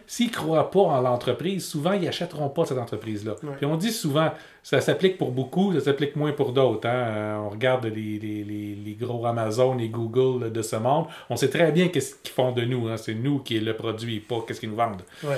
S'ils 0.07 0.27
ne 0.27 0.31
croient 0.31 0.71
pas 0.71 0.79
en 0.79 1.01
l'entreprise, 1.01 1.65
souvent, 1.67 1.91
ils 1.91 2.03
n'achèteront 2.05 2.47
pas 2.47 2.63
cette 2.63 2.77
entreprise-là. 2.77 3.33
Puis 3.57 3.65
on 3.65 3.75
dit 3.75 3.91
souvent, 3.91 4.31
ça 4.63 4.79
s'applique 4.79 5.17
pour 5.17 5.31
beaucoup, 5.31 5.73
ça 5.73 5.81
s'applique 5.81 6.15
moins 6.15 6.31
pour 6.31 6.53
d'autres. 6.53 6.87
hein. 6.87 6.93
Euh, 7.09 7.35
On 7.45 7.49
regarde 7.49 7.87
les, 7.87 8.19
les- 8.19 8.45
les- 8.45 8.75
les 8.75 8.93
gros 8.93 9.25
Amazon 9.25 9.77
et 9.79 9.89
Google 9.89 10.53
de 10.53 10.61
ce 10.61 10.77
monde. 10.77 11.07
On 11.29 11.35
sait 11.35 11.49
très 11.49 11.73
bien 11.73 11.89
qu'est-ce 11.89 12.15
qu'ils 12.23 12.31
font 12.33 12.53
de 12.53 12.61
nous. 12.63 12.87
hein. 12.87 12.95
C'est 12.95 13.15
nous 13.15 13.39
qui 13.39 13.57
est 13.57 13.59
le 13.59 13.75
produit, 13.75 14.21
pas 14.21 14.37
qu'est-ce 14.47 14.61
qu'ils 14.61 14.69
nous 14.69 14.77
vendent. 14.77 15.01
Ouais. 15.25 15.35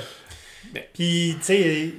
Ben. 0.73 0.83
Puis, 0.93 1.35
tu 1.39 1.45
sais, 1.45 1.89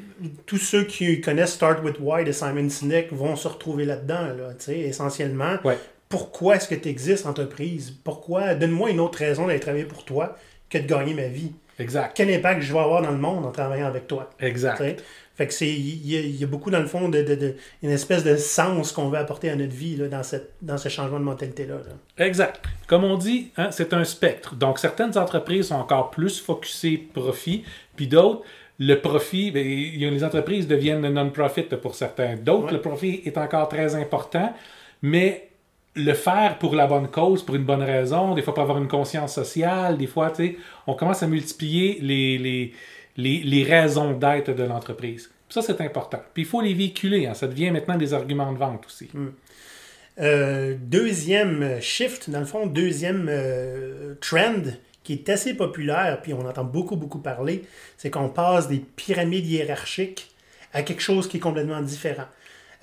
tous 0.46 0.58
ceux 0.58 0.84
qui 0.84 1.20
connaissent 1.20 1.54
Start 1.54 1.82
with 1.84 1.96
Why 2.00 2.24
de 2.24 2.32
Simon 2.32 2.68
Sinek 2.68 3.12
vont 3.12 3.36
se 3.36 3.48
retrouver 3.48 3.84
là-dedans, 3.84 4.26
là, 4.36 4.54
tu 4.58 4.64
sais, 4.66 4.78
essentiellement. 4.80 5.56
Ouais. 5.64 5.78
Pourquoi 6.08 6.56
est-ce 6.56 6.68
que 6.68 6.74
tu 6.74 6.88
existes, 6.88 7.26
entreprise? 7.26 7.90
Pourquoi? 8.02 8.54
Donne-moi 8.54 8.90
une 8.90 9.00
autre 9.00 9.18
raison 9.18 9.46
d'aller 9.46 9.60
travailler 9.60 9.84
pour 9.84 10.04
toi 10.04 10.36
que 10.70 10.78
de 10.78 10.86
gagner 10.86 11.14
ma 11.14 11.26
vie. 11.28 11.52
Exact. 11.78 12.12
Quel 12.16 12.30
impact 12.34 12.62
je 12.62 12.72
vais 12.72 12.78
avoir 12.78 13.02
dans 13.02 13.10
le 13.12 13.18
monde 13.18 13.44
en 13.46 13.52
travaillant 13.52 13.86
avec 13.86 14.06
toi? 14.08 14.30
Exact. 14.40 15.02
Fait 15.36 15.46
que 15.46 15.54
c'est, 15.54 15.68
il 15.68 16.04
y, 16.10 16.16
a- 16.16 16.20
il 16.20 16.34
y 16.34 16.42
a 16.42 16.48
beaucoup, 16.48 16.68
dans 16.72 16.80
le 16.80 16.88
fond, 16.88 17.08
de, 17.08 17.22
de- 17.22 17.36
de- 17.36 17.54
une 17.84 17.90
espèce 17.90 18.24
de 18.24 18.34
sens 18.34 18.90
qu'on 18.90 19.08
veut 19.08 19.18
apporter 19.18 19.48
à 19.50 19.54
notre 19.54 19.72
vie 19.74 19.94
là, 19.94 20.08
dans, 20.08 20.24
cette, 20.24 20.50
dans 20.62 20.76
ce 20.78 20.88
changement 20.88 21.20
de 21.20 21.24
mentalité-là. 21.24 21.76
là. 21.76 22.24
Exact. 22.26 22.60
Comme 22.88 23.04
on 23.04 23.16
dit, 23.16 23.52
hein, 23.56 23.70
c'est 23.70 23.92
un 23.92 24.02
spectre. 24.02 24.56
Donc, 24.56 24.80
certaines 24.80 25.16
entreprises 25.16 25.68
sont 25.68 25.76
encore 25.76 26.10
plus 26.10 26.40
focusées 26.40 26.96
profit, 27.14 27.62
puis 27.94 28.08
d'autres, 28.08 28.42
le 28.78 28.94
profit, 29.00 29.50
ben, 29.50 29.64
les 29.66 30.24
entreprises 30.24 30.66
deviennent 30.68 31.08
non-profit 31.08 31.64
pour 31.82 31.94
certains. 31.94 32.36
D'autres, 32.36 32.66
Ouais. 32.66 32.72
le 32.74 32.80
profit 32.80 33.22
est 33.24 33.36
encore 33.38 33.68
très 33.68 33.94
important, 33.96 34.54
mais 35.02 35.48
le 35.96 36.12
faire 36.14 36.58
pour 36.58 36.76
la 36.76 36.86
bonne 36.86 37.08
cause, 37.08 37.42
pour 37.42 37.56
une 37.56 37.64
bonne 37.64 37.82
raison, 37.82 38.34
des 38.36 38.42
fois 38.42 38.54
pour 38.54 38.62
avoir 38.62 38.78
une 38.78 38.86
conscience 38.88 39.34
sociale, 39.34 39.96
des 39.98 40.06
fois, 40.06 40.30
tu 40.30 40.36
sais, 40.46 40.56
on 40.86 40.94
commence 40.94 41.22
à 41.24 41.26
multiplier 41.26 41.98
les, 42.00 42.38
les, 42.38 42.72
les, 43.16 43.38
les 43.42 43.62
raisons 43.64 44.12
d'être 44.12 44.54
de 44.54 44.62
l'entreprise. 44.62 45.28
Ça, 45.48 45.60
c'est 45.62 45.80
important. 45.80 46.20
Puis 46.34 46.44
il 46.44 46.46
faut 46.46 46.60
les 46.60 46.74
véhiculer. 46.74 47.26
hein. 47.26 47.34
Ça 47.34 47.48
devient 47.48 47.70
maintenant 47.72 47.96
des 47.96 48.14
arguments 48.14 48.52
de 48.52 48.58
vente 48.58 48.86
aussi. 48.86 49.08
Euh, 50.20 50.76
deuxième 50.80 51.80
shift, 51.80 52.28
dans 52.30 52.40
le 52.40 52.46
fond, 52.46 52.66
deuxième 52.66 53.26
euh, 53.28 54.14
trend 54.20 54.62
qui 55.08 55.14
est 55.14 55.28
assez 55.30 55.54
populaire, 55.54 56.20
puis 56.22 56.34
on 56.34 56.46
entend 56.46 56.64
beaucoup, 56.64 56.94
beaucoup 56.96 57.18
parler, 57.20 57.64
c'est 57.96 58.10
qu'on 58.10 58.28
passe 58.28 58.68
des 58.68 58.76
pyramides 58.78 59.46
hiérarchiques 59.46 60.28
à 60.74 60.82
quelque 60.82 61.00
chose 61.00 61.26
qui 61.26 61.38
est 61.38 61.40
complètement 61.40 61.80
différent. 61.80 62.26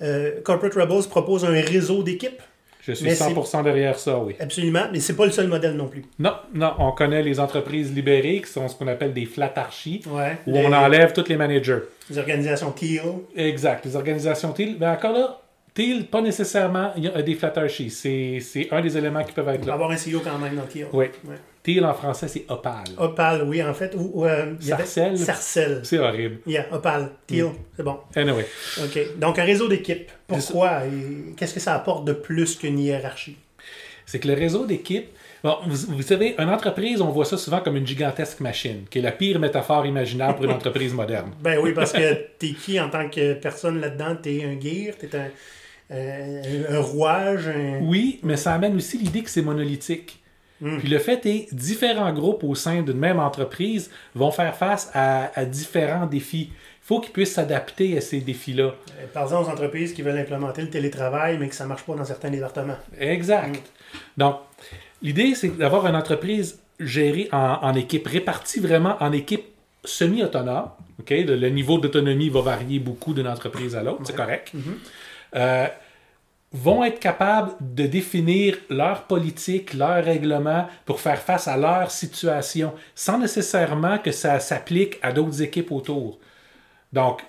Euh, 0.02 0.40
Corporate 0.42 0.74
Rebels 0.74 1.08
propose 1.08 1.44
un 1.44 1.52
réseau 1.52 2.02
d'équipes, 2.02 2.42
Je 2.82 2.92
suis 2.92 3.04
Mais 3.04 3.14
c'est- 3.14 3.24
100% 3.32 3.62
derrière 3.62 3.96
ça, 3.98 4.18
oui. 4.18 4.34
absolument, 4.40 4.86
mais 4.92 4.98
c'est 5.00 5.14
pas 5.14 5.24
le 5.26 5.30
seul 5.32 5.46
modèle 5.48 5.74
non 5.76 5.86
plus. 5.88 6.04
Non, 6.20 6.34
non, 6.54 6.72
on 6.78 6.90
connaît 6.92 7.22
les 7.22 7.38
entreprises 7.38 7.92
libérées 7.94 8.40
qui 8.44 8.50
sont 8.50 8.66
ce 8.68 8.74
qu'on 8.76 8.86
appelle 8.88 9.12
des 9.12 9.24
flatarchies, 9.26 10.02
Ouais. 10.08 10.36
où 10.48 10.52
les, 10.52 10.66
on 10.66 10.72
enlève 10.72 11.12
tous 11.12 11.28
les 11.28 11.36
managers. 11.36 11.80
les 12.10 12.18
organisations 12.18 12.70
Teal, 12.72 13.02
Exact. 13.36 13.84
Les 13.84 13.94
organisations 13.96 14.52
TIL, 14.52 14.78
ben 14.78 14.92
encore 14.92 15.12
là, 15.12 15.40
TIL, 15.74 16.06
pas 16.06 16.20
nécessairement 16.22 16.92
des 17.24 17.34
flatarchies. 17.34 17.90
C'est 17.90 18.68
un 18.70 18.80
des 18.80 18.96
éléments 18.96 19.22
qui 19.24 19.32
peuvent 19.32 19.48
être 19.48 19.60
va 19.60 19.66
là. 19.66 19.74
avoir 19.74 19.90
un 19.90 19.96
CEO 19.96 20.20
quand 20.24 20.38
même 20.38 20.54
dans 20.56 20.62
Teal. 20.66 20.86
Oui. 20.92 21.06
Ouais. 21.24 21.34
TIL 21.66 21.84
en 21.84 21.94
français, 21.94 22.28
c'est 22.28 22.44
opale. 22.48 22.84
Opal, 22.96 23.42
oui, 23.42 23.60
en 23.60 23.74
fait. 23.74 23.92
Ou, 23.96 24.24
euh, 24.24 24.54
Sarcelle. 24.60 25.18
Sarcelle. 25.18 25.80
C'est 25.82 25.98
horrible. 25.98 26.38
Yeah, 26.46 26.66
Opal, 26.70 27.10
Teal, 27.26 27.48
c'est 27.76 27.82
bon. 27.82 27.98
Anyway. 28.14 28.46
OK. 28.84 29.18
Donc, 29.18 29.40
un 29.40 29.44
réseau 29.44 29.66
d'équipes. 29.66 30.08
Ça. 30.08 30.14
Pourquoi? 30.28 30.82
Qu'est-ce 31.36 31.54
que 31.54 31.60
ça 31.60 31.74
apporte 31.74 32.04
de 32.04 32.12
plus 32.12 32.54
qu'une 32.54 32.78
hiérarchie? 32.78 33.36
c'est 34.06 34.20
que 34.20 34.28
le 34.28 34.34
réseau 34.34 34.64
d'équipe, 34.64 35.08
bon, 35.42 35.56
vous, 35.66 35.96
vous 35.96 36.02
savez, 36.02 36.36
une 36.38 36.48
entreprise, 36.48 37.00
on 37.00 37.10
voit 37.10 37.24
ça 37.24 37.36
souvent 37.36 37.60
comme 37.60 37.76
une 37.76 37.86
gigantesque 37.86 38.38
machine, 38.40 38.84
qui 38.88 39.00
est 39.00 39.02
la 39.02 39.10
pire 39.10 39.40
métaphore 39.40 39.84
imaginable 39.84 40.36
pour 40.36 40.44
une 40.44 40.50
entreprise 40.60 40.94
moderne. 40.94 41.32
Ben 41.40 41.58
oui, 41.60 41.72
parce 41.74 41.92
que 41.92 42.14
t'es 42.38 42.52
qui 42.52 42.78
en 42.78 42.88
tant 42.88 43.08
que 43.08 43.34
personne 43.34 43.80
là-dedans? 43.80 44.16
T'es 44.22 44.44
un 44.44 44.60
gear, 44.60 44.94
t'es 44.96 45.10
un, 45.16 45.28
euh, 45.90 46.64
un 46.70 46.80
rouage, 46.80 47.48
un... 47.48 47.80
Oui, 47.82 48.20
mais 48.22 48.36
ça 48.36 48.54
amène 48.54 48.76
aussi 48.76 48.98
l'idée 48.98 49.22
que 49.22 49.30
c'est 49.30 49.42
monolithique. 49.42 50.20
Puis 50.60 50.88
le 50.88 50.98
fait 50.98 51.26
est, 51.26 51.54
différents 51.54 52.12
groupes 52.12 52.42
au 52.44 52.54
sein 52.54 52.82
d'une 52.82 52.96
même 52.98 53.20
entreprise 53.20 53.90
vont 54.14 54.30
faire 54.30 54.56
face 54.56 54.90
à, 54.94 55.30
à 55.38 55.44
différents 55.44 56.06
défis. 56.06 56.50
Il 56.50 56.86
faut 56.86 57.00
qu'ils 57.00 57.12
puissent 57.12 57.34
s'adapter 57.34 57.96
à 57.98 58.00
ces 58.00 58.20
défis-là. 58.20 58.64
Euh, 58.64 59.06
Par 59.12 59.24
exemple, 59.24 59.48
aux 59.48 59.52
entreprises 59.52 59.92
qui 59.92 60.02
veulent 60.02 60.18
implémenter 60.18 60.62
le 60.62 60.70
télétravail, 60.70 61.36
mais 61.38 61.48
que 61.48 61.54
ça 61.54 61.64
ne 61.64 61.68
marche 61.68 61.82
pas 61.82 61.94
dans 61.94 62.04
certains 62.04 62.30
départements. 62.30 62.76
Exact. 62.98 63.60
Donc, 64.16 64.36
l'idée, 65.02 65.34
c'est 65.34 65.48
d'avoir 65.58 65.86
une 65.86 65.96
entreprise 65.96 66.58
gérée 66.80 67.28
en, 67.32 67.58
en 67.62 67.74
équipe, 67.74 68.06
répartie 68.06 68.60
vraiment 68.60 68.96
en 69.00 69.12
équipe 69.12 69.44
semi-autonome. 69.84 70.70
Le, 71.10 71.36
le 71.36 71.48
niveau 71.50 71.78
d'autonomie 71.78 72.30
va 72.30 72.40
varier 72.40 72.78
beaucoup 72.78 73.12
d'une 73.12 73.28
entreprise 73.28 73.76
à 73.76 73.82
l'autre, 73.82 74.02
c'est 74.04 74.16
correct. 74.16 74.52
Euh, 75.34 75.66
vont 76.56 76.84
être 76.84 77.00
capables 77.00 77.52
de 77.60 77.86
définir 77.86 78.56
leur 78.70 79.02
politique, 79.02 79.74
leurs 79.74 80.04
règlements 80.04 80.66
pour 80.84 81.00
faire 81.00 81.20
face 81.20 81.48
à 81.48 81.56
leur 81.56 81.90
situation, 81.90 82.72
sans 82.94 83.18
nécessairement 83.18 83.98
que 83.98 84.12
ça 84.12 84.40
s'applique 84.40 84.98
à 85.02 85.12
d'autres 85.12 85.42
équipes 85.42 85.72
autour. 85.72 86.18
Donc, 86.92 87.22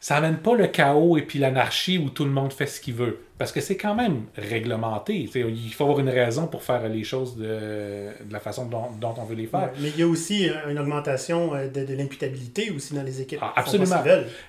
ça 0.00 0.14
n'amène 0.16 0.38
pas 0.38 0.54
le 0.54 0.68
chaos 0.68 1.16
et 1.16 1.22
puis 1.22 1.38
l'anarchie 1.38 1.98
où 1.98 2.10
tout 2.10 2.24
le 2.24 2.30
monde 2.30 2.52
fait 2.52 2.66
ce 2.66 2.80
qu'il 2.80 2.94
veut. 2.94 3.20
Parce 3.36 3.52
que 3.52 3.60
c'est 3.60 3.76
quand 3.76 3.94
même 3.94 4.24
réglementé. 4.36 5.14
Il 5.14 5.72
faut 5.72 5.84
avoir 5.84 6.00
une 6.00 6.08
raison 6.08 6.48
pour 6.48 6.64
faire 6.64 6.88
les 6.88 7.04
choses 7.04 7.36
de, 7.36 7.44
de 7.44 8.32
la 8.32 8.40
façon 8.40 8.66
dont, 8.66 8.86
dont 9.00 9.14
on 9.16 9.24
veut 9.24 9.36
les 9.36 9.46
faire. 9.46 9.60
Ouais, 9.60 9.70
Mais 9.80 9.88
il 9.90 10.00
y 10.00 10.02
a 10.02 10.08
aussi 10.08 10.48
euh, 10.48 10.54
une 10.70 10.78
augmentation 10.78 11.54
euh, 11.54 11.68
de, 11.68 11.84
de 11.84 11.94
l'imputabilité 11.94 12.72
aussi 12.72 12.94
dans 12.94 13.04
les 13.04 13.20
équipes. 13.20 13.38
Ah, 13.40 13.52
absolument. 13.54 14.02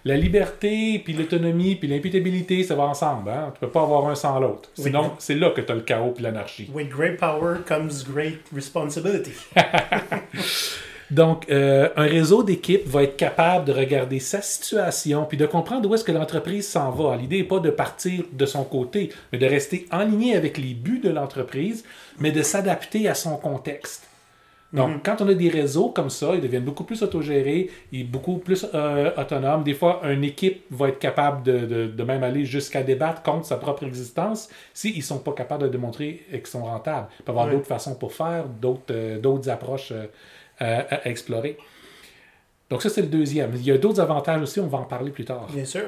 La 0.06 0.18
liberté, 0.18 1.00
puis 1.06 1.14
l'autonomie, 1.14 1.76
puis 1.76 1.88
l'imputabilité, 1.88 2.64
ça 2.64 2.74
va 2.74 2.84
ensemble. 2.84 3.30
Hein? 3.30 3.52
Tu 3.54 3.60
peux 3.60 3.70
pas 3.70 3.84
avoir 3.84 4.08
un 4.08 4.16
sans 4.16 4.40
l'autre. 4.40 4.70
Oui. 4.80 4.86
Sinon, 4.86 5.12
c'est 5.20 5.36
là 5.36 5.52
que 5.52 5.62
tu 5.62 5.72
as 5.72 5.76
le 5.76 5.82
chaos 5.82 6.12
puis 6.12 6.24
l'anarchie. 6.24 6.72
With 6.74 6.90
great 6.90 7.18
power 7.18 7.58
comes 7.68 8.04
great 8.12 8.40
responsibility. 8.52 9.34
Donc, 11.12 11.50
euh, 11.50 11.90
un 11.96 12.04
réseau 12.04 12.44
d'équipes 12.44 12.88
va 12.88 13.04
être 13.04 13.18
capable 13.18 13.66
de 13.66 13.72
regarder 13.72 14.20
sa 14.20 14.42
situation 14.42 15.26
puis 15.26 15.38
de 15.38 15.46
comprendre 15.48 15.90
où 15.90 15.96
est-ce 15.96 16.04
que 16.04 16.12
l'entreprise 16.12 16.68
s'en 16.68 16.92
va. 16.92 17.16
L'idée 17.16 17.40
n'est 17.40 17.44
pas 17.48 17.60
de 17.60 17.72
partir 17.72 18.24
de 18.32 18.46
son 18.46 18.64
côté, 18.64 19.10
mais 19.32 19.40
de 19.40 19.46
rester 19.48 19.88
en 19.92 20.04
ligne 20.04 20.36
avec 20.36 20.58
les 20.58 20.74
buts 20.74 21.00
de 21.04 21.10
l'entreprise, 21.10 21.84
mais 22.20 22.32
de 22.32 22.44
s'adapter 22.44 23.08
à 23.08 23.16
son 23.16 23.38
contexte. 23.38 24.06
Donc, 24.72 25.04
quand 25.04 25.20
on 25.22 25.28
a 25.28 25.34
des 25.34 25.50
réseaux 25.50 25.90
comme 25.90 26.12
ça, 26.12 26.36
ils 26.36 26.42
deviennent 26.42 26.64
beaucoup 26.64 26.84
plus 26.84 27.02
autogérés, 27.02 27.72
et 27.92 28.04
beaucoup 28.04 28.38
plus 28.38 28.68
euh, 28.76 29.10
autonomes. 29.18 29.64
Des 29.64 29.74
fois, 29.74 30.02
une 30.04 30.24
équipe 30.24 30.64
va 30.70 30.90
être 30.90 31.00
capable 31.00 31.42
de, 31.42 31.66
de- 31.66 31.88
de 31.88 32.04
même 32.04 32.22
aller 32.24 32.46
jusqu'à 32.46 32.84
débattre 32.84 33.24
contre 33.24 33.48
sa 33.48 33.58
propre 33.58 33.84
existence 33.84 34.48
s'ils 34.76 34.96
ne 34.98 35.02
sont 35.02 35.18
pas 35.18 35.32
capables 35.32 35.64
de 35.64 35.70
démontrer 35.70 36.24
qu'ils 36.30 36.46
sont 36.46 36.66
rentables. 36.66 37.08
Il 37.20 37.24
peut 37.24 37.32
y 37.32 37.36
avoir 37.36 37.50
d'autres 37.50 37.66
façons 37.66 37.96
pour 37.96 38.14
faire, 38.14 38.46
d'autres 38.46 38.84
euh, 38.92 39.52
approches 39.52 39.92
euh, 39.92 40.06
à, 40.60 40.82
à 40.96 41.08
explorer. 41.08 41.58
Donc, 42.70 42.82
ça, 42.84 42.90
c'est 42.90 43.02
le 43.02 43.08
deuxième. 43.08 43.56
Il 43.56 43.64
y 43.64 43.72
a 43.72 43.78
d'autres 43.78 44.00
avantages 44.00 44.42
aussi, 44.42 44.60
on 44.60 44.68
va 44.68 44.78
en 44.78 44.86
parler 44.86 45.12
plus 45.12 45.26
tard. 45.26 45.48
Bien 45.52 45.66
sûr. 45.66 45.86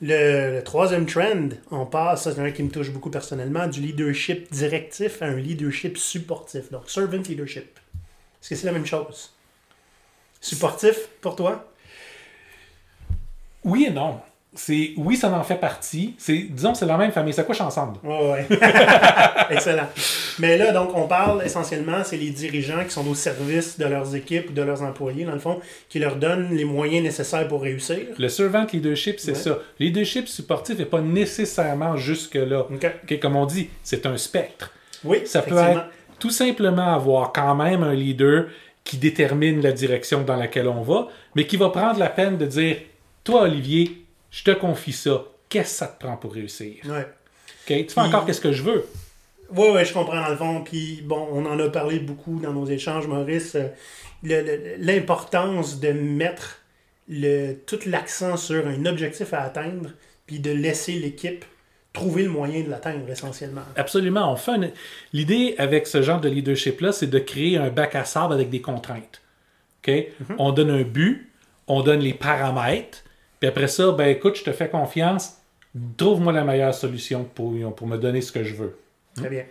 Le, 0.00 0.56
le 0.56 0.64
troisième 0.64 1.06
trend, 1.06 1.48
on 1.70 1.86
passe, 1.86 2.24
ça 2.24 2.34
c'est 2.34 2.40
un 2.40 2.50
qui 2.50 2.62
me 2.64 2.70
touche 2.70 2.90
beaucoup 2.90 3.10
personnellement, 3.10 3.68
du 3.68 3.80
leadership 3.80 4.52
directif 4.52 5.22
à 5.22 5.26
un 5.26 5.36
leadership 5.36 5.96
supportif. 5.96 6.70
Donc, 6.70 6.90
servant 6.90 7.18
leadership. 7.18 7.78
Est-ce 8.40 8.48
que 8.48 8.54
c'est 8.56 8.66
la 8.66 8.72
même 8.72 8.86
chose? 8.86 9.32
Supportif 10.40 11.08
pour 11.20 11.36
toi? 11.36 11.72
Oui 13.62 13.84
et 13.84 13.90
non. 13.90 14.20
C'est 14.54 14.90
oui, 14.98 15.16
ça 15.16 15.30
en 15.32 15.42
fait 15.42 15.54
partie. 15.56 16.14
C'est 16.18 16.36
disons 16.50 16.74
c'est 16.74 16.84
la 16.84 16.98
même 16.98 17.10
famille, 17.10 17.32
ça 17.32 17.42
couche 17.42 17.62
ensemble. 17.62 17.98
Ouais, 18.04 18.30
ouais. 18.32 18.46
Excellent. 19.50 19.88
Mais 20.38 20.58
là, 20.58 20.72
donc, 20.72 20.90
on 20.94 21.06
parle 21.06 21.42
essentiellement, 21.44 22.04
c'est 22.04 22.16
les 22.18 22.30
dirigeants 22.30 22.84
qui 22.84 22.90
sont 22.90 23.06
au 23.08 23.14
service 23.14 23.78
de 23.78 23.86
leurs 23.86 24.14
équipes 24.14 24.50
ou 24.50 24.52
de 24.52 24.60
leurs 24.62 24.82
employés, 24.82 25.24
dans 25.24 25.32
le 25.32 25.38
fond, 25.38 25.60
qui 25.88 25.98
leur 25.98 26.16
donnent 26.16 26.54
les 26.54 26.64
moyens 26.64 27.02
nécessaires 27.02 27.48
pour 27.48 27.62
réussir. 27.62 27.98
Le 28.18 28.28
servant 28.28 28.66
leadership, 28.72 29.18
c'est 29.18 29.32
Ouais. 29.32 29.36
ça. 29.38 29.58
Leadership 29.78 30.28
supportif 30.28 30.78
n'est 30.78 30.84
pas 30.84 31.00
nécessairement 31.00 31.96
jusque-là. 31.96 32.60
OK. 32.70 32.86
OK, 33.04 33.20
comme 33.20 33.36
on 33.36 33.46
dit, 33.46 33.68
c'est 33.82 34.04
un 34.06 34.16
spectre. 34.18 34.70
Oui, 35.04 35.22
Ça 35.24 35.42
peut 35.42 35.56
être 35.56 35.86
tout 36.18 36.30
simplement 36.30 36.94
avoir 36.94 37.32
quand 37.32 37.54
même 37.54 37.82
un 37.82 37.94
leader 37.94 38.46
qui 38.84 38.96
détermine 38.98 39.60
la 39.62 39.72
direction 39.72 40.22
dans 40.22 40.36
laquelle 40.36 40.68
on 40.68 40.82
va, 40.82 41.08
mais 41.34 41.46
qui 41.46 41.56
va 41.56 41.70
prendre 41.70 41.98
la 41.98 42.08
peine 42.08 42.36
de 42.36 42.46
dire 42.46 42.76
Toi, 43.24 43.42
Olivier, 43.42 44.01
je 44.32 44.42
te 44.42 44.50
confie 44.50 44.92
ça. 44.92 45.22
Qu'est-ce 45.48 45.70
que 45.70 45.76
ça 45.76 45.86
te 45.86 46.04
prend 46.04 46.16
pour 46.16 46.32
réussir? 46.34 46.76
Ouais. 46.86 47.02
OK? 47.06 47.86
Tu 47.86 47.88
fais 47.90 48.00
encore 48.00 48.26
qu'est-ce 48.26 48.40
que 48.40 48.50
je 48.52 48.62
veux. 48.64 48.84
Oui, 49.54 49.68
oui, 49.74 49.84
je 49.84 49.92
comprends 49.92 50.20
dans 50.20 50.28
le 50.30 50.36
fond. 50.36 50.62
Puis 50.64 51.02
bon, 51.04 51.28
on 51.30 51.44
en 51.46 51.60
a 51.60 51.68
parlé 51.68 51.98
beaucoup 52.00 52.40
dans 52.40 52.52
nos 52.52 52.66
échanges, 52.66 53.06
Maurice. 53.06 53.54
euh, 53.54 53.68
L'importance 54.78 55.80
de 55.80 55.92
mettre 55.92 56.58
le, 57.08 57.54
tout 57.66 57.78
l'accent 57.86 58.36
sur 58.36 58.66
un 58.66 58.86
objectif 58.86 59.32
à 59.34 59.42
atteindre, 59.42 59.90
puis 60.26 60.38
de 60.40 60.50
laisser 60.50 60.92
l'équipe 60.94 61.44
trouver 61.92 62.22
le 62.22 62.30
moyen 62.30 62.62
de 62.62 62.70
l'atteindre 62.70 63.08
essentiellement. 63.10 63.62
Absolument. 63.76 64.32
On 64.32 64.36
fait 64.36 64.52
une- 64.52 64.70
L'idée 65.12 65.54
avec 65.58 65.86
ce 65.86 66.00
genre 66.00 66.20
de 66.20 66.28
leadership-là, 66.30 66.92
c'est 66.92 67.08
de 67.08 67.18
créer 67.18 67.58
un 67.58 67.68
bac 67.68 67.94
à 67.94 68.04
sable 68.06 68.32
avec 68.32 68.48
des 68.48 68.62
contraintes. 68.62 69.20
OK? 69.86 69.92
On 70.38 70.52
donne 70.52 70.70
un 70.70 70.82
but, 70.82 71.30
on 71.66 71.82
donne 71.82 72.00
les 72.00 72.14
paramètres, 72.14 73.02
puis 73.42 73.48
après 73.48 73.66
ça, 73.66 73.90
ben 73.90 74.06
écoute, 74.06 74.36
je 74.36 74.44
te 74.44 74.52
fais 74.52 74.68
confiance, 74.68 75.32
trouve-moi 75.96 76.32
la 76.32 76.44
meilleure 76.44 76.72
solution 76.72 77.24
pour, 77.24 77.52
pour 77.74 77.88
me 77.88 77.96
donner 77.96 78.20
ce 78.20 78.30
que 78.30 78.44
je 78.44 78.54
veux. 78.54 78.78
Très 79.16 79.28
bien. 79.28 79.42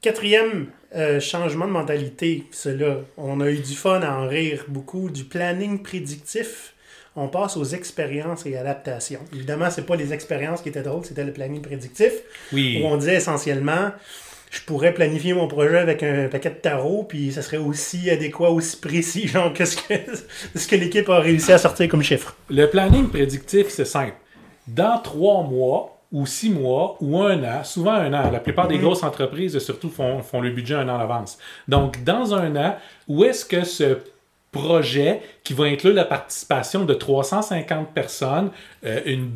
Quatrième 0.00 0.68
euh, 0.94 1.18
changement 1.18 1.66
de 1.66 1.72
mentalité, 1.72 2.44
cela, 2.52 2.98
on 3.16 3.40
a 3.40 3.50
eu 3.50 3.58
du 3.58 3.74
fun 3.74 4.00
à 4.02 4.12
en 4.12 4.28
rire 4.28 4.66
beaucoup, 4.68 5.10
du 5.10 5.24
planning 5.24 5.82
prédictif. 5.82 6.74
On 7.16 7.26
passe 7.26 7.56
aux 7.56 7.64
expériences 7.64 8.46
et 8.46 8.56
adaptations. 8.56 9.22
Évidemment, 9.34 9.70
c'est 9.70 9.86
pas 9.86 9.96
les 9.96 10.12
expériences 10.12 10.62
qui 10.62 10.68
étaient 10.68 10.82
drôles, 10.82 11.04
c'était 11.04 11.24
le 11.24 11.32
planning 11.32 11.62
prédictif. 11.62 12.12
Oui. 12.52 12.80
où 12.80 12.86
on 12.86 12.96
disait 12.96 13.16
essentiellement 13.16 13.90
je 14.54 14.62
pourrais 14.62 14.94
planifier 14.94 15.34
mon 15.34 15.48
projet 15.48 15.78
avec 15.78 16.02
un 16.04 16.28
paquet 16.28 16.50
de 16.50 16.54
tarot, 16.54 17.04
puis 17.08 17.32
ça 17.32 17.42
serait 17.42 17.56
aussi 17.56 18.08
adéquat, 18.08 18.50
aussi 18.50 18.76
précis, 18.76 19.26
genre 19.28 19.52
que 19.52 19.64
ce 19.64 19.76
que, 19.76 19.94
ce 20.54 20.68
que 20.68 20.76
l'équipe 20.76 21.08
a 21.08 21.18
réussi 21.18 21.52
à 21.52 21.58
sortir 21.58 21.88
comme 21.88 22.02
chiffre. 22.02 22.36
Le 22.48 22.66
planning 22.66 23.08
prédictif, 23.08 23.68
c'est 23.68 23.84
simple. 23.84 24.14
Dans 24.68 24.98
trois 24.98 25.42
mois, 25.42 25.98
ou 26.12 26.26
six 26.26 26.50
mois, 26.50 26.96
ou 27.00 27.20
un 27.20 27.42
an, 27.42 27.64
souvent 27.64 27.94
un 27.94 28.12
an, 28.14 28.30
la 28.30 28.38
plupart 28.38 28.68
des 28.68 28.78
grosses 28.78 29.02
entreprises, 29.02 29.58
surtout, 29.58 29.90
font, 29.90 30.22
font 30.22 30.40
le 30.40 30.50
budget 30.50 30.76
un 30.76 30.88
an 30.88 30.94
à 30.94 30.98
l'avance. 30.98 31.38
Donc, 31.66 32.04
dans 32.04 32.34
un 32.34 32.54
an, 32.54 32.76
où 33.08 33.24
est-ce 33.24 33.44
que 33.44 33.64
ce 33.64 33.98
projet, 34.52 35.20
qui 35.42 35.52
va 35.52 35.64
inclure 35.64 35.92
la 35.92 36.04
participation 36.04 36.84
de 36.84 36.94
350 36.94 37.92
personnes, 37.92 38.50
euh, 38.86 39.00
une 39.04 39.32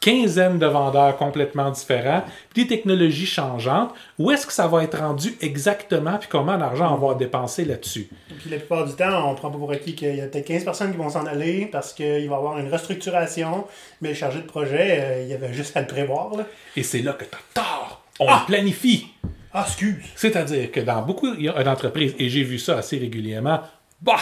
quinzaine 0.00 0.58
de 0.58 0.64
vendeurs 0.64 1.18
complètement 1.18 1.70
différents, 1.70 2.24
puis 2.54 2.64
des 2.64 2.68
technologies 2.68 3.26
changeantes, 3.26 3.92
où 4.18 4.30
est-ce 4.30 4.46
que 4.46 4.52
ça 4.52 4.66
va 4.66 4.82
être 4.82 4.98
rendu 4.98 5.36
exactement, 5.42 6.16
puis 6.16 6.28
comment 6.30 6.56
d'argent 6.56 6.98
on 6.98 7.06
va 7.06 7.14
dépenser 7.14 7.66
là-dessus? 7.66 8.08
Puis 8.38 8.48
la 8.48 8.56
plupart 8.56 8.86
du 8.86 8.94
temps, 8.94 9.30
on 9.30 9.34
prend 9.34 9.50
pas 9.50 9.58
pour 9.58 9.70
acquis 9.70 9.94
qu'il 9.94 10.16
y 10.16 10.20
a 10.22 10.26
peut-être 10.26 10.46
15 10.46 10.64
personnes 10.64 10.90
qui 10.90 10.96
vont 10.96 11.10
s'en 11.10 11.26
aller 11.26 11.66
parce 11.70 11.92
qu'il 11.92 12.06
va 12.06 12.18
y 12.18 12.24
avoir 12.38 12.58
une 12.58 12.72
restructuration, 12.72 13.66
mais 14.00 14.08
le 14.10 14.14
chargé 14.14 14.40
de 14.40 14.46
projet, 14.46 15.00
euh, 15.00 15.22
il 15.22 15.28
y 15.28 15.34
avait 15.34 15.52
juste 15.52 15.76
à 15.76 15.82
le 15.82 15.86
prévoir. 15.86 16.34
Là. 16.34 16.46
Et 16.76 16.82
c'est 16.82 17.02
là 17.02 17.12
que 17.12 17.24
tu 17.24 17.34
as 17.34 17.62
tort! 17.62 18.02
On 18.18 18.26
le 18.26 18.46
planifie! 18.46 19.08
Ah, 19.52 19.64
excuse! 19.66 19.96
C'est-à-dire 20.14 20.72
que 20.72 20.80
dans 20.80 21.02
beaucoup 21.02 21.30
d'entreprises, 21.34 22.14
et 22.18 22.30
j'ai 22.30 22.42
vu 22.42 22.58
ça 22.58 22.78
assez 22.78 22.96
régulièrement, 22.96 23.60
bah, 24.00 24.16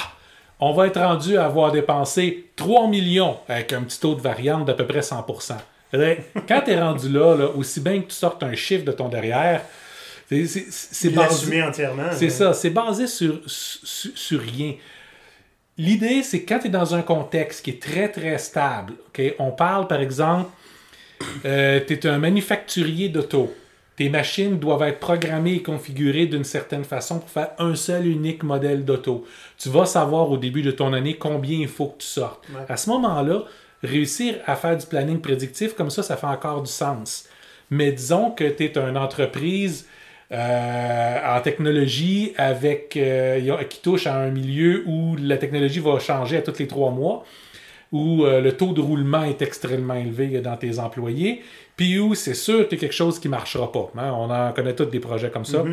on 0.60 0.72
va 0.72 0.86
être 0.88 1.00
rendu 1.00 1.36
à 1.36 1.44
avoir 1.46 1.72
dépensé 1.72 2.46
3 2.56 2.88
millions 2.88 3.38
avec 3.48 3.72
un 3.72 3.82
petit 3.82 4.00
taux 4.00 4.14
de 4.14 4.20
variante 4.20 4.66
d'à 4.66 4.74
peu 4.74 4.86
près 4.86 5.02
100 5.02 5.24
C'est-à-dire, 5.90 6.18
Quand 6.48 6.62
tu 6.62 6.70
es 6.72 6.80
rendu 6.80 7.08
là, 7.08 7.36
là, 7.36 7.46
aussi 7.48 7.80
bien 7.80 8.00
que 8.00 8.08
tu 8.08 8.14
sortes 8.14 8.42
un 8.42 8.54
chiffre 8.54 8.84
de 8.84 8.92
ton 8.92 9.08
derrière, 9.08 9.62
c'est- 10.28 11.10
basé, 11.10 11.10
l'assumer 11.10 11.62
entièrement. 11.62 12.10
c'est 12.12 12.26
hein. 12.26 12.30
ça, 12.30 12.52
c'est 12.52 12.70
basé 12.70 13.06
sur, 13.06 13.40
sur, 13.46 14.10
sur 14.14 14.40
rien. 14.40 14.74
L'idée, 15.78 16.22
c'est 16.24 16.42
que 16.42 16.48
quand 16.52 16.58
tu 16.58 16.66
es 16.66 16.70
dans 16.70 16.94
un 16.94 17.02
contexte 17.02 17.64
qui 17.64 17.70
est 17.70 17.80
très, 17.82 18.08
très 18.08 18.36
stable, 18.38 18.94
on 19.38 19.52
parle 19.52 19.86
par 19.86 20.00
exemple, 20.00 20.50
tu 21.42 21.48
es 21.48 22.06
un 22.06 22.18
manufacturier 22.18 23.08
d'auto. 23.08 23.54
Tes 23.98 24.10
machines 24.10 24.60
doivent 24.60 24.84
être 24.84 25.00
programmées 25.00 25.54
et 25.54 25.62
configurées 25.62 26.26
d'une 26.26 26.44
certaine 26.44 26.84
façon 26.84 27.18
pour 27.18 27.28
faire 27.28 27.50
un 27.58 27.74
seul 27.74 28.06
unique 28.06 28.44
modèle 28.44 28.84
d'auto. 28.84 29.24
Tu 29.58 29.70
vas 29.70 29.86
savoir 29.86 30.30
au 30.30 30.36
début 30.36 30.62
de 30.62 30.70
ton 30.70 30.92
année 30.92 31.14
combien 31.14 31.58
il 31.58 31.66
faut 31.66 31.88
que 31.88 31.98
tu 31.98 32.06
sortes. 32.06 32.48
Ouais. 32.48 32.64
À 32.68 32.76
ce 32.76 32.88
moment-là, 32.90 33.42
réussir 33.82 34.36
à 34.46 34.54
faire 34.54 34.76
du 34.76 34.86
planning 34.86 35.20
prédictif 35.20 35.74
comme 35.74 35.90
ça, 35.90 36.04
ça 36.04 36.16
fait 36.16 36.28
encore 36.28 36.62
du 36.62 36.70
sens. 36.70 37.24
Mais 37.70 37.90
disons 37.90 38.30
que 38.30 38.44
tu 38.44 38.66
es 38.66 38.78
une 38.78 38.96
entreprise 38.96 39.88
euh, 40.30 41.36
en 41.36 41.40
technologie 41.40 42.34
avec 42.36 42.96
euh, 42.96 43.64
qui 43.64 43.80
touche 43.80 44.06
à 44.06 44.14
un 44.14 44.30
milieu 44.30 44.84
où 44.86 45.16
la 45.16 45.38
technologie 45.38 45.80
va 45.80 45.98
changer 45.98 46.36
à 46.36 46.42
tous 46.42 46.60
les 46.60 46.68
trois 46.68 46.92
mois, 46.92 47.24
où 47.92 48.24
euh, 48.24 48.40
le 48.40 48.56
taux 48.56 48.72
de 48.72 48.80
roulement 48.80 49.24
est 49.24 49.40
extrêmement 49.42 49.94
élevé 49.94 50.40
dans 50.40 50.56
tes 50.56 50.78
employés, 50.78 51.42
puis 51.76 51.98
où 51.98 52.14
c'est 52.14 52.34
sûr 52.34 52.68
qu'il 52.68 52.76
y 52.76 52.80
a 52.80 52.82
quelque 52.82 52.94
chose 52.94 53.18
qui 53.18 53.28
ne 53.28 53.32
marchera 53.32 53.70
pas. 53.72 53.90
hein. 53.96 54.12
On 54.12 54.30
en 54.30 54.52
connaît 54.52 54.74
tous 54.74 54.86
des 54.86 55.00
projets 55.00 55.30
comme 55.30 55.44
ça. 55.44 55.64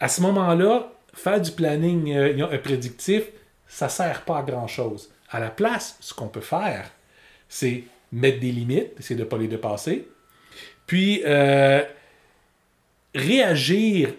À 0.00 0.08
ce 0.08 0.20
moment-là, 0.22 0.92
faire 1.12 1.40
du 1.40 1.50
planning 1.50 2.12
euh, 2.14 2.58
prédictif, 2.58 3.24
ça 3.68 3.86
ne 3.86 3.90
sert 3.90 4.22
pas 4.22 4.38
à 4.38 4.42
grand-chose. 4.42 5.10
À 5.30 5.40
la 5.40 5.50
place, 5.50 5.96
ce 6.00 6.14
qu'on 6.14 6.28
peut 6.28 6.40
faire, 6.40 6.90
c'est 7.48 7.84
mettre 8.12 8.40
des 8.40 8.52
limites, 8.52 8.92
essayer 8.98 9.16
de 9.16 9.24
ne 9.24 9.28
pas 9.28 9.38
les 9.38 9.48
dépasser, 9.48 10.06
puis 10.86 11.22
euh, 11.26 11.82
réagir 13.14 14.10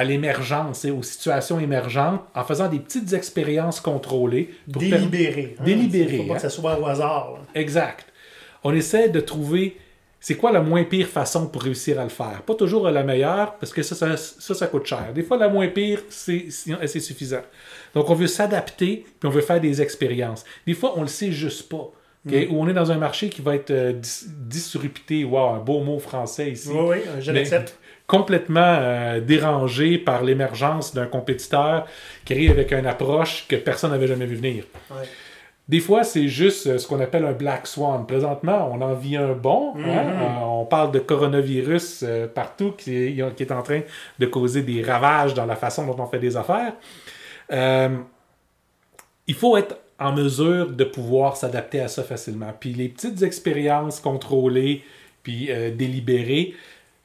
à 0.00 0.04
l'émergence 0.04 0.86
et 0.86 0.90
aux 0.90 1.02
situations 1.02 1.60
émergentes 1.60 2.22
en 2.34 2.42
faisant 2.42 2.68
des 2.68 2.78
petites 2.78 3.12
expériences 3.12 3.80
contrôlées. 3.82 4.48
Pour 4.72 4.80
délibérer. 4.80 5.56
Hein, 5.58 5.62
délibérer. 5.62 6.16
Il 6.16 6.22
faut 6.22 6.28
pas 6.28 6.36
que 6.36 6.40
ça 6.40 6.48
soit 6.48 6.80
au 6.80 6.86
hasard. 6.86 7.36
Exact. 7.54 8.06
On 8.64 8.72
essaie 8.72 9.10
de 9.10 9.20
trouver 9.20 9.76
c'est 10.18 10.36
quoi 10.36 10.52
la 10.52 10.62
moins 10.62 10.84
pire 10.84 11.06
façon 11.06 11.48
pour 11.48 11.62
réussir 11.62 12.00
à 12.00 12.04
le 12.04 12.08
faire. 12.08 12.40
Pas 12.46 12.54
toujours 12.54 12.88
la 12.88 13.02
meilleure, 13.02 13.56
parce 13.56 13.74
que 13.74 13.82
ça, 13.82 13.94
ça, 13.94 14.54
ça, 14.54 14.66
coûte 14.68 14.86
cher. 14.86 15.12
Des 15.14 15.22
fois, 15.22 15.36
la 15.36 15.50
moins 15.50 15.68
pire, 15.68 16.00
c'est 16.08 16.50
suffisant. 16.50 17.42
Donc, 17.94 18.08
on 18.08 18.14
veut 18.14 18.26
s'adapter, 18.26 19.04
puis 19.18 19.28
on 19.28 19.30
veut 19.30 19.42
faire 19.42 19.60
des 19.60 19.82
expériences. 19.82 20.44
Des 20.66 20.74
fois, 20.74 20.94
on 20.96 21.02
le 21.02 21.08
sait 21.08 21.30
juste 21.32 21.68
pas. 21.68 21.90
Mm. 22.24 22.34
Ou 22.50 22.62
on 22.62 22.68
est 22.68 22.74
dans 22.74 22.90
un 22.90 22.98
marché 22.98 23.28
qui 23.28 23.42
va 23.42 23.54
être 23.54 23.70
euh, 23.70 23.94
disrupté. 24.26 25.24
Wow, 25.24 25.50
un 25.50 25.58
beau 25.58 25.80
mot 25.80 25.98
français 25.98 26.52
ici. 26.52 26.68
Oui, 26.70 26.78
oui, 26.90 26.98
je 27.20 27.32
l'accepte 27.32 27.78
complètement 28.10 28.76
euh, 28.80 29.20
dérangé 29.20 29.96
par 29.96 30.24
l'émergence 30.24 30.92
d'un 30.92 31.06
compétiteur 31.06 31.86
qui 32.24 32.32
arrive 32.32 32.50
avec 32.50 32.72
une 32.72 32.86
approche 32.86 33.46
que 33.46 33.54
personne 33.54 33.92
n'avait 33.92 34.08
jamais 34.08 34.26
vu 34.26 34.34
venir. 34.34 34.64
Des 35.68 35.78
fois, 35.78 36.02
c'est 36.02 36.26
juste 36.26 36.66
euh, 36.66 36.78
ce 36.78 36.88
qu'on 36.88 36.98
appelle 36.98 37.24
un 37.24 37.32
black 37.32 37.68
swan. 37.68 38.04
Présentement, 38.08 38.68
on 38.72 38.80
en 38.80 38.94
vit 38.94 39.16
un 39.16 39.34
bon. 39.34 39.74
Hein. 39.76 39.78
Mm-hmm. 39.78 40.40
Euh, 40.42 40.44
on 40.44 40.64
parle 40.64 40.90
de 40.90 40.98
coronavirus 40.98 42.04
partout 42.34 42.72
qui 42.72 42.96
est, 42.96 43.36
qui 43.36 43.42
est, 43.44 43.52
en 43.52 43.62
train 43.62 43.82
de 44.18 44.26
causer 44.26 44.62
des 44.62 44.82
ravages 44.82 45.34
dans 45.34 45.46
la 45.46 45.54
façon 45.54 45.86
dont 45.86 46.02
on 46.02 46.06
fait 46.06 46.18
des 46.18 46.36
affaires. 46.36 46.72
il 49.28 49.34
faut 49.34 49.56
être 49.56 49.76
en 50.00 50.12
mesure 50.12 50.72
de 50.72 50.82
pouvoir 50.82 51.36
s'adapter 51.36 51.78
à 51.78 51.86
ça 51.86 52.02
facilement. 52.02 52.52
Puis 52.58 52.72
les 52.72 52.88
petites 52.88 53.22
expériences 53.22 54.00
contrôlées, 54.00 54.82
puis 55.22 55.48
délibérées, 55.76 56.54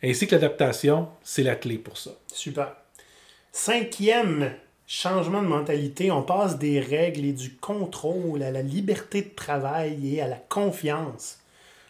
ainsi 0.03 0.27
que 0.27 0.35
l'adaptation, 0.35 1.09
c'est 1.23 1.43
la 1.43 1.55
clé 1.55 1.77
pour 1.77 1.97
ça. 1.97 2.11
Super. 2.27 2.75
Cinquième 3.51 4.51
changement 4.87 5.41
de 5.41 5.47
mentalité, 5.47 6.11
on 6.11 6.21
passe 6.21 6.59
des 6.59 6.79
règles 6.79 7.25
et 7.25 7.33
du 7.33 7.55
contrôle 7.55 8.43
à 8.43 8.51
la 8.51 8.61
liberté 8.61 9.21
de 9.21 9.29
travail 9.35 10.15
et 10.15 10.21
à 10.21 10.27
la 10.27 10.35
confiance. 10.35 11.39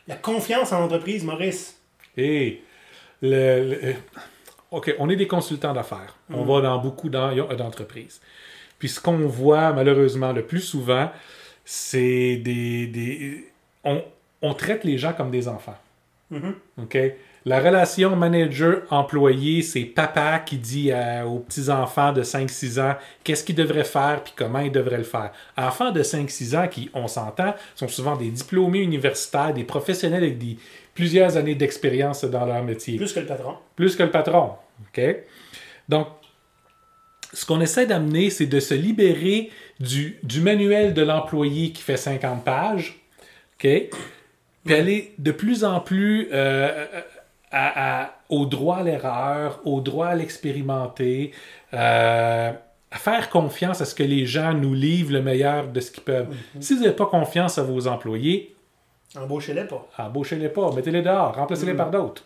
La 0.08 0.16
confiance 0.16 0.72
en 0.72 0.84
entreprise, 0.84 1.24
Maurice. 1.24 1.80
Et 2.16 2.62
le, 3.22 3.96
OK, 4.72 4.94
on 5.00 5.10
est 5.10 5.16
des 5.16 5.28
consultants 5.28 5.74
d'affaires. 5.74 6.16
On 6.30 6.44
mm. 6.44 6.48
va 6.48 6.62
dans 6.62 6.78
beaucoup 6.78 7.10
d'entreprises. 7.10 8.22
Puis 8.80 8.90
ce 8.90 9.00
qu'on 9.00 9.28
voit 9.28 9.74
malheureusement 9.74 10.32
le 10.32 10.44
plus 10.44 10.62
souvent, 10.62 11.12
c'est 11.64 12.38
des. 12.38 13.52
on, 13.84 14.04
on, 14.42 14.54
traite 14.54 14.84
les 14.84 14.98
gens 14.98 15.14
comme 15.14 15.32
des 15.32 15.48
enfants. 15.48 15.78
Mm-hmm. 16.32 16.54
OK? 16.84 16.98
La 17.48 17.60
relation 17.60 18.16
manager-employé, 18.16 19.62
c'est 19.62 19.84
papa 19.84 20.40
qui 20.40 20.58
dit 20.58 20.92
aux 21.28 21.38
petits-enfants 21.38 22.12
de 22.12 22.24
5-6 22.24 22.82
ans 22.82 22.96
qu'est-ce 23.24 23.44
qu'ils 23.44 23.56
devraient 23.56 23.84
faire 23.84 24.24
puis 24.24 24.34
comment 24.36 24.60
ils 24.60 24.72
devraient 24.72 24.98
le 24.98 25.04
faire. 25.04 25.32
Enfants 25.56 25.92
de 25.92 26.02
5-6 26.02 26.58
ans 26.58 26.68
qui, 26.68 26.90
on 26.96 27.08
s'entend, 27.08 27.54
sont 27.76 27.88
souvent 27.88 28.16
des 28.16 28.32
diplômés 28.32 28.80
universitaires, 28.80 29.54
des 29.54 29.64
professionnels 29.64 30.24
avec 30.24 30.40
des, 30.40 30.58
plusieurs 30.96 31.38
années 31.38 31.54
d'expérience 31.54 32.24
dans 32.24 32.48
leur 32.48 32.64
métier. 32.64 32.98
Plus 32.98 33.14
que 33.14 33.20
le 33.20 33.28
patron. 33.28 33.58
Plus 33.76 33.96
que 33.96 34.02
le 34.02 34.12
patron. 34.12 34.54
OK? 34.82 35.04
Donc, 35.88 36.08
ce 37.32 37.46
qu'on 37.46 37.62
essaie 37.62 37.86
d'amener, 37.86 38.32
c'est 38.32 38.48
de 38.48 38.60
se 38.60 38.74
libérer 38.74 39.52
du, 39.80 40.18
du 40.24 40.42
manuel 40.42 40.96
de 40.96 41.04
l'employé 41.04 41.72
qui 41.72 41.84
fait 41.84 41.98
50 41.98 42.44
pages, 42.44 43.00
OK? 43.60 43.70
Puis 44.66 44.74
aller 44.74 45.14
de 45.20 45.32
plus 45.32 45.64
en 45.64 45.80
plus 45.80 46.30
euh, 46.34 46.88
au 48.30 48.46
droit 48.46 48.78
à 48.78 48.84
l'erreur, 48.84 49.60
au 49.66 49.82
droit 49.82 50.08
à 50.08 50.16
l'expérimenter, 50.16 51.32
euh, 51.74 52.52
à 52.92 52.98
faire 52.98 53.30
confiance 53.30 53.82
à 53.82 53.86
ce 53.86 53.96
que 53.96 54.04
les 54.04 54.26
gens 54.26 54.54
nous 54.54 54.74
livrent 54.74 55.14
le 55.14 55.22
meilleur 55.22 55.68
de 55.68 55.80
ce 55.80 55.92
qu'ils 55.92 56.04
peuvent. 56.04 56.30
Mhm. 56.30 56.62
Si 56.62 56.74
vous 56.76 56.82
n'avez 56.82 56.96
pas 56.96 57.06
confiance 57.06 57.58
à 57.58 57.64
vos 57.64 57.88
employés, 57.88 58.56
embauchez-les 59.16 59.66
pas. 59.66 59.88
Embauchez-les 59.98 60.50
pas, 60.50 60.72
mettez-les 60.72 61.02
dehors, 61.02 61.36
remplacez-les 61.36 61.74
mhm. 61.74 61.78
par 61.78 61.92
d'autres. 61.92 62.24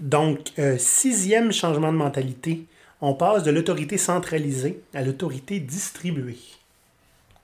Donc, 0.00 0.52
euh, 0.58 0.76
sixième 0.78 1.52
changement 1.52 1.92
de 1.92 1.98
mentalité, 1.98 2.64
on 3.00 3.14
passe 3.14 3.42
de 3.42 3.50
l'autorité 3.50 3.98
centralisée 3.98 4.80
à 4.92 5.02
l'autorité 5.02 5.60
distribuée. 5.60 6.38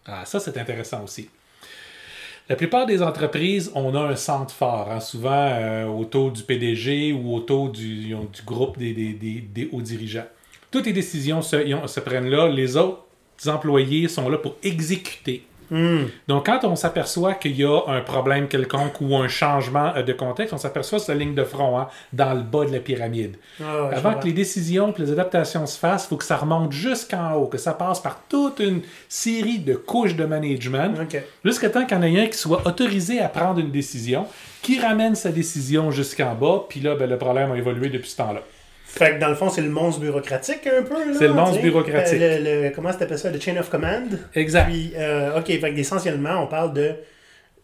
Ah, 0.07 0.25
ça, 0.25 0.41
c'est 0.41 0.57
intéressant 0.59 1.05
aussi. 1.05 1.29
La 2.51 2.57
plupart 2.57 2.85
des 2.85 3.01
entreprises, 3.01 3.71
on 3.77 3.95
a 3.95 4.01
un 4.01 4.17
centre 4.17 4.53
fort, 4.53 4.89
hein, 4.91 4.99
souvent 4.99 5.31
euh, 5.53 5.87
autour 5.87 6.33
du 6.33 6.43
PDG 6.43 7.13
ou 7.13 7.33
autour 7.33 7.71
du, 7.71 8.09
du 8.09 8.43
groupe 8.45 8.77
des, 8.77 9.69
hauts 9.71 9.81
dirigeants. 9.81 10.27
Toutes 10.69 10.87
les 10.87 10.93
décisions 10.93 11.43
se 11.43 12.01
prennent 12.01 12.29
là. 12.29 12.49
Les 12.49 12.77
autres 12.77 13.05
employés 13.47 14.09
sont 14.09 14.29
là 14.29 14.37
pour 14.37 14.57
exécuter 14.65 15.45
Hmm. 15.71 16.07
Donc, 16.27 16.47
quand 16.47 16.65
on 16.65 16.75
s'aperçoit 16.75 17.35
qu'il 17.35 17.57
y 17.57 17.65
a 17.65 17.81
un 17.87 18.01
problème 18.01 18.49
quelconque 18.49 19.01
ou 19.01 19.17
un 19.17 19.29
changement 19.29 19.93
euh, 19.97 20.03
de 20.03 20.13
contexte, 20.13 20.53
on 20.53 20.59
s'aperçoit 20.59 20.99
cette 20.99 21.17
ligne 21.17 21.35
de 21.35 21.45
front 21.45 21.79
hein, 21.79 21.89
dans 22.13 22.35
le 22.35 22.43
bas 22.43 22.65
de 22.65 22.73
la 22.73 22.81
pyramide. 22.81 23.37
Ah 23.63 23.91
Avant 23.93 24.15
que 24.15 24.27
les 24.27 24.33
décisions 24.33 24.93
et 24.93 25.01
les 25.01 25.13
adaptations 25.13 25.67
se 25.67 25.79
fassent, 25.79 26.07
il 26.07 26.09
faut 26.09 26.17
que 26.17 26.25
ça 26.25 26.37
remonte 26.37 26.73
jusqu'en 26.73 27.35
haut, 27.35 27.47
que 27.47 27.59
ça 27.59 27.73
passe 27.73 28.01
par 28.01 28.21
toute 28.29 28.59
une 28.59 28.83
série 29.09 29.59
de 29.59 29.75
couches 29.75 30.17
de 30.17 30.25
management, 30.25 30.97
jusqu'à 31.45 31.71
temps 31.71 31.87
qu'il 31.87 31.97
y 31.97 32.01
en 32.01 32.03
ait 32.03 32.21
un 32.21 32.27
qui 32.27 32.39
soit 32.39 32.67
autorisé 32.67 33.21
à 33.21 33.29
prendre 33.29 33.61
une 33.61 33.71
décision, 33.71 34.27
qui 34.63 34.81
ramène 34.81 35.15
sa 35.15 35.31
décision 35.31 35.91
jusqu'en 35.91 36.35
bas, 36.35 36.65
puis 36.69 36.81
là, 36.81 36.97
ben, 36.97 37.09
le 37.09 37.17
problème 37.17 37.53
a 37.53 37.57
évolué 37.57 37.89
depuis 37.89 38.11
ce 38.11 38.17
temps-là. 38.17 38.43
Fait 38.93 39.15
que 39.15 39.21
dans 39.21 39.29
le 39.29 39.37
fond, 39.37 39.49
c'est 39.49 39.63
le 39.63 39.71
monstre 39.71 40.01
bureaucratique 40.01 40.67
un 40.67 40.83
peu. 40.83 41.15
C'est 41.17 41.29
le 41.29 41.33
monstre 41.33 41.63
bureaucratique. 41.63 42.19
Le, 42.19 42.65
le, 42.65 42.71
comment 42.75 42.91
ça 42.93 43.31
Le 43.31 43.41
chain 43.41 43.57
of 43.57 43.71
command. 43.71 44.19
Exact. 44.35 44.69
Puis, 44.69 44.93
euh, 44.97 45.39
OK, 45.39 45.47
fait 45.47 45.79
essentiellement, 45.79 46.43
on 46.43 46.49
parle 46.49 46.75
de 46.75 46.95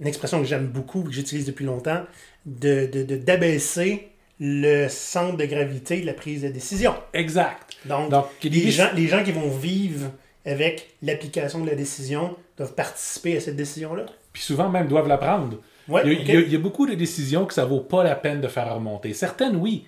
une 0.01 0.07
expression 0.07 0.41
que 0.41 0.47
j'aime 0.47 0.67
beaucoup, 0.67 1.03
que 1.03 1.13
j'utilise 1.13 1.47
depuis 1.47 1.65
longtemps, 1.65 2.03
de, 2.45 2.87
d'abaisser 3.17 4.09
le 4.39 4.89
centre 4.89 5.37
de 5.37 5.47
gravité 5.47 6.01
de 6.01 6.07
la 6.07 6.13
prise 6.13 6.43
de 6.43 6.49
décision. 6.49 6.95
Exact. 7.13 7.77
Donc, 7.87 8.13
les, 8.43 8.71
gens, 8.71 8.89
les 8.95 9.09
gens 9.09 9.25
qui 9.25 9.33
vont 9.33 9.49
vivre 9.49 10.11
avec 10.45 10.91
l'application 11.03 11.61
de 11.61 11.69
la 11.69 11.75
décision 11.75 12.37
doivent 12.57 12.75
participer 12.75 13.37
à 13.37 13.41
cette 13.41 13.57
décision-là. 13.57 14.07
Puis 14.33 14.43
souvent 14.43 14.69
même 14.69 14.87
doivent 14.87 15.09
la 15.09 15.19
prendre. 15.19 15.59
Ouais, 15.89 16.03
il, 16.05 16.13
y 16.13 16.37
a, 16.37 16.41
il, 16.41 16.53
y 16.53 16.57
a, 16.57 16.59
beaucoup 16.59 16.87
de 16.87 16.95
décisions 16.95 17.47
que 17.47 17.55
ça 17.55 17.65
vaut 17.65 17.81
pas 17.81 18.05
la 18.05 18.15
peine 18.15 18.41
de 18.41 18.49
faire 18.49 18.75
remonter. 18.75 19.13
Certaines, 19.15 19.57
oui. 19.57 19.87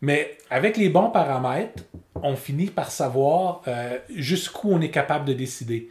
Mais 0.00 0.36
avec 0.50 0.76
les 0.76 0.88
bons 0.88 1.10
paramètres, 1.10 1.82
on 2.22 2.36
finit 2.36 2.66
par 2.66 2.90
savoir 2.90 3.62
euh, 3.68 3.98
jusqu'où 4.14 4.72
on 4.72 4.80
est 4.80 4.90
capable 4.90 5.24
de 5.24 5.32
décider. 5.32 5.88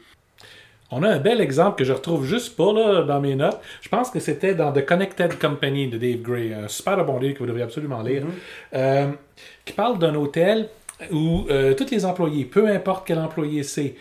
On 0.92 1.02
a 1.02 1.10
un 1.10 1.20
bel 1.20 1.42
exemple 1.42 1.78
que 1.80 1.84
je 1.84 1.94
retrouve 1.94 2.26
juste 2.26 2.56
pas 2.56 2.72
là, 2.72 3.04
dans 3.04 3.20
mes 3.20 3.36
notes. 3.36 3.60
Je 3.82 3.90
pense 3.90 4.12
que 4.12 4.20
c'était 4.20 4.54
dans 4.54 4.72
The 4.72 4.86
Connected 4.86 5.40
Company 5.40 5.88
de 5.88 5.98
Dave 5.98 6.22
Gray, 6.22 6.54
un 6.54 6.68
super 6.68 7.04
bon 7.04 7.18
livre 7.18 7.34
que 7.34 7.40
vous 7.40 7.48
devriez 7.48 7.66
absolument 7.66 8.04
lire, 8.04 8.24
mm-hmm. 8.24 8.76
euh, 8.76 9.12
qui 9.66 9.74
parle 9.74 9.98
d'un 9.98 10.14
hôtel 10.14 10.70
où 11.12 11.46
euh, 11.50 11.74
tous 11.74 11.90
les 11.90 12.06
employés, 12.06 12.46
peu 12.46 12.68
importe 12.70 13.08
quel 13.08 13.20
employé 13.20 13.64
c'est, 13.64 13.96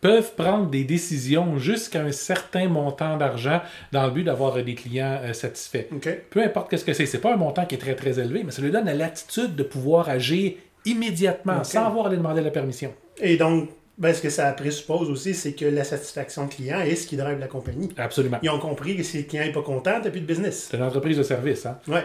peuvent 0.00 0.34
prendre 0.34 0.70
des 0.70 0.84
décisions 0.84 1.58
jusqu'à 1.58 2.02
un 2.02 2.12
certain 2.12 2.68
montant 2.68 3.16
d'argent 3.16 3.60
dans 3.92 4.06
le 4.06 4.12
but 4.12 4.24
d'avoir 4.24 4.62
des 4.62 4.74
clients 4.74 5.20
euh, 5.22 5.32
satisfaits. 5.32 5.86
Peu 6.30 6.42
importe 6.42 6.76
ce 6.76 6.84
que 6.84 6.92
c'est. 6.92 7.06
C'est 7.06 7.18
pas 7.18 7.34
un 7.34 7.36
montant 7.36 7.66
qui 7.66 7.74
est 7.74 7.78
très 7.78 7.94
très 7.94 8.18
élevé, 8.18 8.42
mais 8.44 8.50
ça 8.50 8.62
lui 8.62 8.70
donne 8.70 8.86
la 8.86 8.94
latitude 8.94 9.54
de 9.54 9.62
pouvoir 9.62 10.08
agir 10.08 10.52
immédiatement 10.84 11.62
sans 11.64 11.86
avoir 11.86 12.06
à 12.06 12.08
aller 12.08 12.16
demander 12.16 12.40
la 12.40 12.50
permission. 12.50 12.94
Et 13.18 13.36
donc, 13.36 13.68
ben, 13.98 14.14
ce 14.14 14.22
que 14.22 14.30
ça 14.30 14.50
présuppose 14.52 15.10
aussi, 15.10 15.34
c'est 15.34 15.52
que 15.52 15.66
la 15.66 15.84
satisfaction 15.84 16.48
client 16.48 16.80
est 16.80 16.96
ce 16.96 17.06
qui 17.06 17.18
drive 17.18 17.38
la 17.38 17.48
compagnie. 17.48 17.90
Absolument. 17.98 18.38
Ils 18.42 18.48
ont 18.48 18.58
compris 18.58 18.96
que 18.96 19.02
si 19.02 19.18
le 19.18 19.24
client 19.24 19.44
n'est 19.44 19.52
pas 19.52 19.62
content, 19.62 20.00
tu 20.02 20.10
plus 20.10 20.22
de 20.22 20.26
business. 20.26 20.68
C'est 20.70 20.78
une 20.78 20.82
entreprise 20.84 21.18
de 21.18 21.22
service, 21.22 21.66
hein? 21.66 21.78
Oui. 21.86 21.98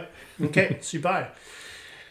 OK, 0.44 0.60
super. 0.82 1.32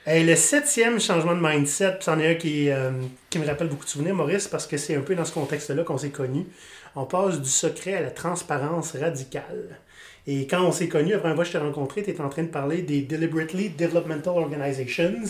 Et 0.06 0.22
le 0.22 0.36
septième 0.36 1.00
changement 1.00 1.34
de 1.34 1.40
mindset, 1.40 1.98
c'en 2.00 2.18
est 2.18 2.32
un 2.32 2.34
qui, 2.34 2.70
euh, 2.70 2.90
qui 3.30 3.38
me 3.38 3.46
rappelle 3.46 3.68
beaucoup 3.68 3.84
de 3.84 3.90
souvenirs, 3.90 4.14
Maurice, 4.14 4.48
parce 4.48 4.66
que 4.66 4.76
c'est 4.76 4.94
un 4.96 5.00
peu 5.00 5.14
dans 5.14 5.24
ce 5.24 5.32
contexte-là 5.32 5.82
qu'on 5.82 5.96
s'est 5.96 6.10
connus. 6.10 6.46
On 6.94 7.06
passe 7.06 7.40
du 7.40 7.48
secret 7.48 7.94
à 7.94 8.02
la 8.02 8.10
transparence 8.10 8.94
radicale. 8.96 9.78
Et 10.26 10.46
quand 10.46 10.62
on 10.62 10.72
s'est 10.72 10.88
connus, 10.88 11.14
après 11.14 11.30
un 11.30 11.34
fois 11.34 11.44
je 11.44 11.52
t'ai 11.52 11.58
rencontré, 11.58 12.02
tu 12.02 12.10
étais 12.10 12.20
en 12.20 12.28
train 12.28 12.42
de 12.42 12.48
parler 12.48 12.82
des 12.82 13.00
Deliberately 13.00 13.70
Developmental 13.70 14.34
Organizations, 14.36 15.22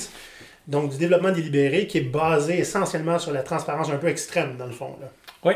donc 0.67 0.91
du 0.91 0.99
développement 0.99 1.31
délibéré 1.31 1.87
qui 1.87 1.99
est 1.99 2.03
basé 2.03 2.59
essentiellement 2.59 3.19
sur 3.19 3.33
la 3.33 3.43
transparence 3.43 3.91
un 3.91 3.97
peu 3.97 4.09
extrême, 4.09 4.57
dans 4.57 4.67
le 4.67 4.73
fond. 4.73 4.97
Là. 5.01 5.11
Oui. 5.45 5.55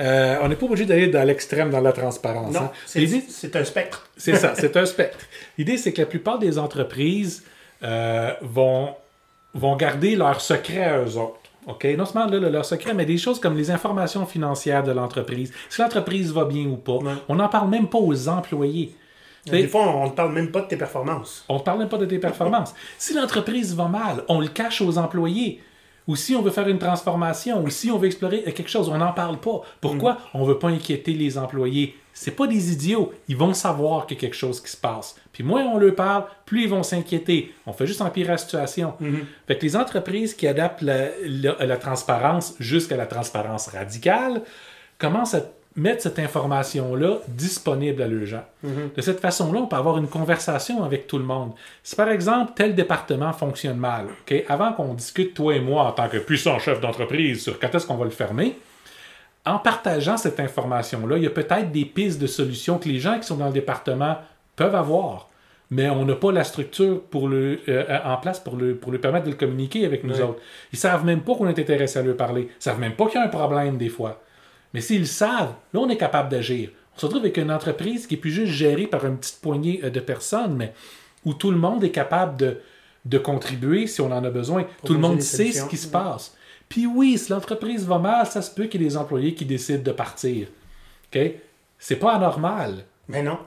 Euh, 0.00 0.38
on 0.42 0.48
n'est 0.48 0.56
pas 0.56 0.66
obligé 0.66 0.86
d'aller 0.86 1.08
dans 1.08 1.22
l'extrême 1.24 1.70
dans 1.70 1.80
la 1.80 1.92
transparence. 1.92 2.52
Non, 2.52 2.62
hein. 2.62 2.72
c'est 2.86 3.56
un 3.56 3.64
spectre. 3.64 4.08
C'est 4.16 4.36
ça, 4.36 4.54
c'est 4.58 4.76
un 4.76 4.86
spectre. 4.86 5.18
L'idée, 5.58 5.76
c'est 5.76 5.92
que 5.92 6.00
la 6.00 6.06
plupart 6.06 6.38
des 6.38 6.58
entreprises 6.58 7.44
euh, 7.82 8.32
vont 8.42 8.94
vont 9.54 9.76
garder 9.76 10.16
leur 10.16 10.40
secret 10.40 10.84
à 10.84 10.98
eux 10.98 11.16
autres. 11.16 11.38
OK? 11.66 11.84
Non 11.96 12.04
seulement 12.04 12.28
là, 12.28 12.50
leur 12.50 12.64
secret, 12.64 12.92
mais 12.92 13.06
des 13.06 13.18
choses 13.18 13.40
comme 13.40 13.56
les 13.56 13.70
informations 13.70 14.26
financières 14.26 14.82
de 14.82 14.92
l'entreprise. 14.92 15.52
Si 15.70 15.80
l'entreprise 15.80 16.32
va 16.32 16.44
bien 16.44 16.66
ou 16.66 16.76
pas. 16.76 16.98
On 17.28 17.36
n'en 17.36 17.48
parle 17.48 17.68
même 17.68 17.88
pas 17.88 17.98
aux 17.98 18.28
employés. 18.28 18.94
Des 19.46 19.68
fois, 19.68 19.86
on 19.96 20.06
ne 20.06 20.10
parle 20.10 20.32
même 20.32 20.50
pas 20.50 20.62
de 20.62 20.68
tes 20.68 20.76
performances. 20.76 21.44
On 21.48 21.56
ne 21.56 21.60
parle 21.60 21.78
même 21.80 21.88
pas 21.88 21.98
de 21.98 22.06
tes 22.06 22.18
performances. 22.18 22.74
si 22.98 23.14
l'entreprise 23.14 23.74
va 23.74 23.88
mal, 23.88 24.24
on 24.28 24.40
le 24.40 24.48
cache 24.48 24.80
aux 24.80 24.98
employés. 24.98 25.60
Ou 26.06 26.16
si 26.16 26.34
on 26.34 26.42
veut 26.42 26.50
faire 26.50 26.68
une 26.68 26.78
transformation, 26.78 27.62
ou 27.62 27.70
si 27.70 27.90
on 27.90 27.98
veut 27.98 28.06
explorer 28.06 28.42
quelque 28.42 28.68
chose, 28.68 28.88
on 28.88 28.98
n'en 28.98 29.12
parle 29.12 29.38
pas. 29.38 29.62
Pourquoi? 29.80 30.12
Mm. 30.12 30.18
On 30.34 30.40
ne 30.42 30.46
veut 30.46 30.58
pas 30.58 30.68
inquiéter 30.68 31.12
les 31.12 31.38
employés. 31.38 31.96
C'est 32.14 32.30
pas 32.30 32.46
des 32.46 32.72
idiots. 32.72 33.12
Ils 33.28 33.36
vont 33.36 33.52
savoir 33.52 34.06
qu'il 34.06 34.16
y 34.16 34.18
a 34.18 34.22
quelque 34.22 34.36
chose 34.36 34.60
qui 34.62 34.70
se 34.70 34.76
passe. 34.76 35.16
Puis 35.32 35.42
moins 35.42 35.64
on 35.64 35.78
leur 35.78 35.94
parle, 35.94 36.24
plus 36.46 36.62
ils 36.62 36.68
vont 36.68 36.82
s'inquiéter. 36.82 37.52
On 37.66 37.72
fait 37.72 37.86
juste 37.86 38.00
empirer 38.00 38.28
la 38.28 38.38
situation. 38.38 38.94
Mm-hmm. 39.02 39.24
Fait 39.48 39.58
que 39.58 39.62
les 39.62 39.76
entreprises 39.76 40.34
qui 40.34 40.46
adaptent 40.46 40.82
la, 40.82 41.08
la 41.24 41.76
transparence 41.76 42.54
jusqu'à 42.60 42.96
la 42.96 43.06
transparence 43.06 43.66
radicale 43.66 44.42
commencent 44.98 45.34
à 45.34 45.42
mettre 45.76 46.02
cette 46.02 46.18
information-là 46.18 47.18
disponible 47.28 48.02
à 48.02 48.06
leurs 48.06 48.26
gens. 48.26 48.44
Mhm. 48.62 48.90
De 48.96 49.02
cette 49.02 49.20
façon-là, 49.20 49.60
on 49.60 49.66
peut 49.66 49.76
avoir 49.76 49.98
une 49.98 50.08
conversation 50.08 50.84
avec 50.84 51.06
tout 51.06 51.18
le 51.18 51.24
monde. 51.24 51.52
Si 51.82 51.96
par 51.96 52.08
exemple, 52.08 52.52
tel 52.54 52.74
département 52.74 53.32
fonctionne 53.32 53.76
mal, 53.76 54.06
avant 54.48 54.72
qu'on 54.72 54.94
discute, 54.94 55.34
toi 55.34 55.56
et 55.56 55.60
moi, 55.60 55.84
en 55.84 55.92
tant 55.92 56.08
que 56.08 56.18
puissant 56.18 56.58
chef 56.58 56.80
d'entreprise, 56.80 57.42
sur 57.42 57.58
quand 57.58 57.74
est-ce 57.74 57.86
qu'on 57.86 57.96
va 57.96 58.04
le 58.04 58.10
fermer, 58.10 58.56
en 59.46 59.58
partageant 59.58 60.16
cette 60.16 60.40
information-là, 60.40 61.16
il 61.18 61.24
y 61.24 61.26
a 61.26 61.30
peut-être 61.30 61.70
des 61.70 61.84
pistes 61.84 62.20
de 62.20 62.26
solutions 62.26 62.78
que 62.78 62.88
les 62.88 62.98
gens 62.98 63.18
qui 63.18 63.26
sont 63.26 63.36
dans 63.36 63.48
le 63.48 63.52
département 63.52 64.16
peuvent 64.56 64.74
avoir. 64.74 65.28
Mais 65.70 65.90
on 65.90 66.04
n'a 66.04 66.14
pas 66.14 66.30
la 66.30 66.44
structure 66.44 67.02
pour 67.02 67.28
le, 67.28 67.60
euh, 67.68 67.98
en 68.04 68.16
place 68.18 68.38
pour 68.38 68.56
le, 68.56 68.76
pour 68.76 68.92
le 68.92 69.00
permettre 69.00 69.26
de 69.26 69.30
le 69.30 69.36
communiquer 69.36 69.84
avec 69.84 70.04
nous 70.04 70.20
autres. 70.20 70.40
Ils 70.72 70.78
savent 70.78 71.04
même 71.04 71.22
pas 71.22 71.34
qu'on 71.34 71.48
est 71.48 71.58
intéressé 71.58 71.98
à 71.98 72.02
leur 72.02 72.16
parler. 72.16 72.48
Ils 72.60 72.62
savent 72.62 72.78
même 72.78 72.94
pas 72.94 73.06
qu'il 73.06 73.18
y 73.18 73.22
a 73.22 73.26
un 73.26 73.28
problème 73.28 73.76
des 73.76 73.88
fois. 73.88 74.22
Mais 74.72 74.80
s'ils 74.80 75.06
savent, 75.06 75.54
là, 75.72 75.80
on 75.80 75.88
est 75.88 75.96
capable 75.96 76.28
d'agir. 76.28 76.70
On 76.94 77.00
se 77.00 77.06
retrouve 77.06 77.22
avec 77.22 77.36
une 77.38 77.50
entreprise 77.50 78.06
qui 78.06 78.14
est 78.14 78.18
plus 78.18 78.30
juste 78.30 78.52
gérée 78.52 78.86
par 78.86 79.04
une 79.04 79.16
petite 79.16 79.40
poignée 79.40 79.80
euh, 79.84 79.90
de 79.90 80.00
personnes, 80.00 80.54
mais 80.56 80.72
où 81.24 81.34
tout 81.34 81.50
le 81.50 81.56
monde 81.56 81.82
est 81.82 81.90
capable 81.90 82.36
de, 82.36 82.58
de 83.04 83.18
contribuer 83.18 83.86
si 83.86 84.00
on 84.00 84.12
en 84.12 84.24
a 84.24 84.30
besoin. 84.30 84.66
tout 84.84 84.92
le 84.92 85.00
monde 85.00 85.20
sait 85.20 85.52
ce 85.52 85.66
qui 85.66 85.76
se 85.76 85.88
passe. 85.88 86.36
Puis 86.68 86.86
oui, 86.86 87.18
si 87.18 87.30
l'entreprise 87.30 87.86
va 87.86 87.98
mal, 87.98 88.26
ça 88.26 88.42
se 88.42 88.50
peut 88.50 88.64
qu'il 88.64 88.82
y 88.82 88.84
ait 88.84 88.88
des 88.88 88.96
employés 88.96 89.34
qui 89.34 89.44
décident 89.44 89.82
de 89.82 89.92
partir. 89.92 90.48
OK? 91.14 91.20
C'est 91.78 91.96
pas 91.96 92.14
anormal. 92.14 92.84
Mais 93.08 93.22
non. 93.22 93.38